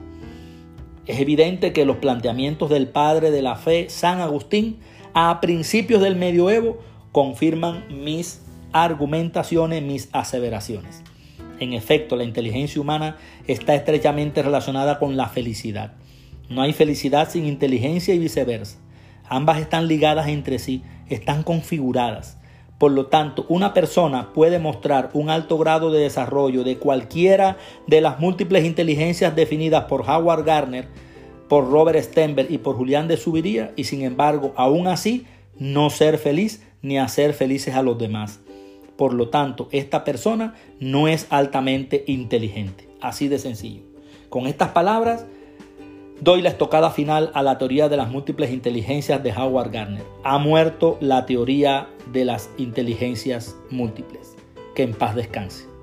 Es 1.06 1.20
evidente 1.20 1.72
que 1.72 1.84
los 1.84 1.96
planteamientos 1.96 2.70
del 2.70 2.88
padre 2.88 3.30
de 3.30 3.42
la 3.42 3.56
fe, 3.56 3.88
San 3.88 4.20
Agustín, 4.20 4.78
a 5.12 5.40
principios 5.40 6.02
del 6.02 6.16
medioevo, 6.16 6.78
confirman 7.12 7.84
mis 8.02 8.42
argumentaciones, 8.72 9.82
mis 9.82 10.08
aseveraciones. 10.12 11.02
En 11.60 11.72
efecto, 11.72 12.16
la 12.16 12.24
inteligencia 12.24 12.80
humana 12.80 13.16
está 13.46 13.74
estrechamente 13.74 14.42
relacionada 14.42 14.98
con 14.98 15.16
la 15.16 15.28
felicidad. 15.28 15.92
No 16.48 16.62
hay 16.62 16.72
felicidad 16.72 17.30
sin 17.30 17.46
inteligencia 17.46 18.14
y 18.14 18.18
viceversa. 18.18 18.78
Ambas 19.28 19.60
están 19.60 19.88
ligadas 19.88 20.28
entre 20.28 20.58
sí, 20.58 20.82
están 21.08 21.42
configuradas. 21.42 22.38
Por 22.78 22.92
lo 22.92 23.06
tanto, 23.06 23.46
una 23.48 23.72
persona 23.72 24.32
puede 24.32 24.58
mostrar 24.58 25.10
un 25.14 25.30
alto 25.30 25.56
grado 25.58 25.90
de 25.90 26.00
desarrollo 26.00 26.64
de 26.64 26.76
cualquiera 26.78 27.56
de 27.86 28.00
las 28.00 28.18
múltiples 28.18 28.64
inteligencias 28.64 29.34
definidas 29.34 29.84
por 29.84 30.02
Howard 30.02 30.44
Gardner, 30.44 30.88
por 31.48 31.70
Robert 31.70 32.00
Stenberg 32.00 32.50
y 32.50 32.58
por 32.58 32.76
Julián 32.76 33.08
de 33.08 33.16
Subiría 33.16 33.72
y 33.76 33.84
sin 33.84 34.02
embargo, 34.02 34.52
aún 34.56 34.88
así, 34.88 35.26
no 35.58 35.88
ser 35.88 36.18
feliz 36.18 36.62
ni 36.82 36.98
hacer 36.98 37.32
felices 37.32 37.74
a 37.74 37.82
los 37.82 37.96
demás. 37.96 38.40
Por 38.96 39.14
lo 39.14 39.28
tanto, 39.28 39.68
esta 39.72 40.04
persona 40.04 40.54
no 40.80 41.08
es 41.08 41.26
altamente 41.30 42.04
inteligente. 42.06 42.88
Así 43.00 43.28
de 43.28 43.38
sencillo. 43.38 43.82
Con 44.28 44.46
estas 44.46 44.70
palabras, 44.70 45.26
doy 46.20 46.42
la 46.42 46.48
estocada 46.48 46.90
final 46.90 47.30
a 47.34 47.42
la 47.42 47.58
teoría 47.58 47.88
de 47.88 47.96
las 47.96 48.10
múltiples 48.10 48.50
inteligencias 48.52 49.22
de 49.22 49.32
Howard 49.32 49.72
Gardner. 49.72 50.04
Ha 50.22 50.38
muerto 50.38 50.96
la 51.00 51.26
teoría 51.26 51.88
de 52.12 52.24
las 52.24 52.50
inteligencias 52.56 53.56
múltiples. 53.70 54.36
Que 54.74 54.82
en 54.82 54.94
paz 54.94 55.14
descanse. 55.14 55.73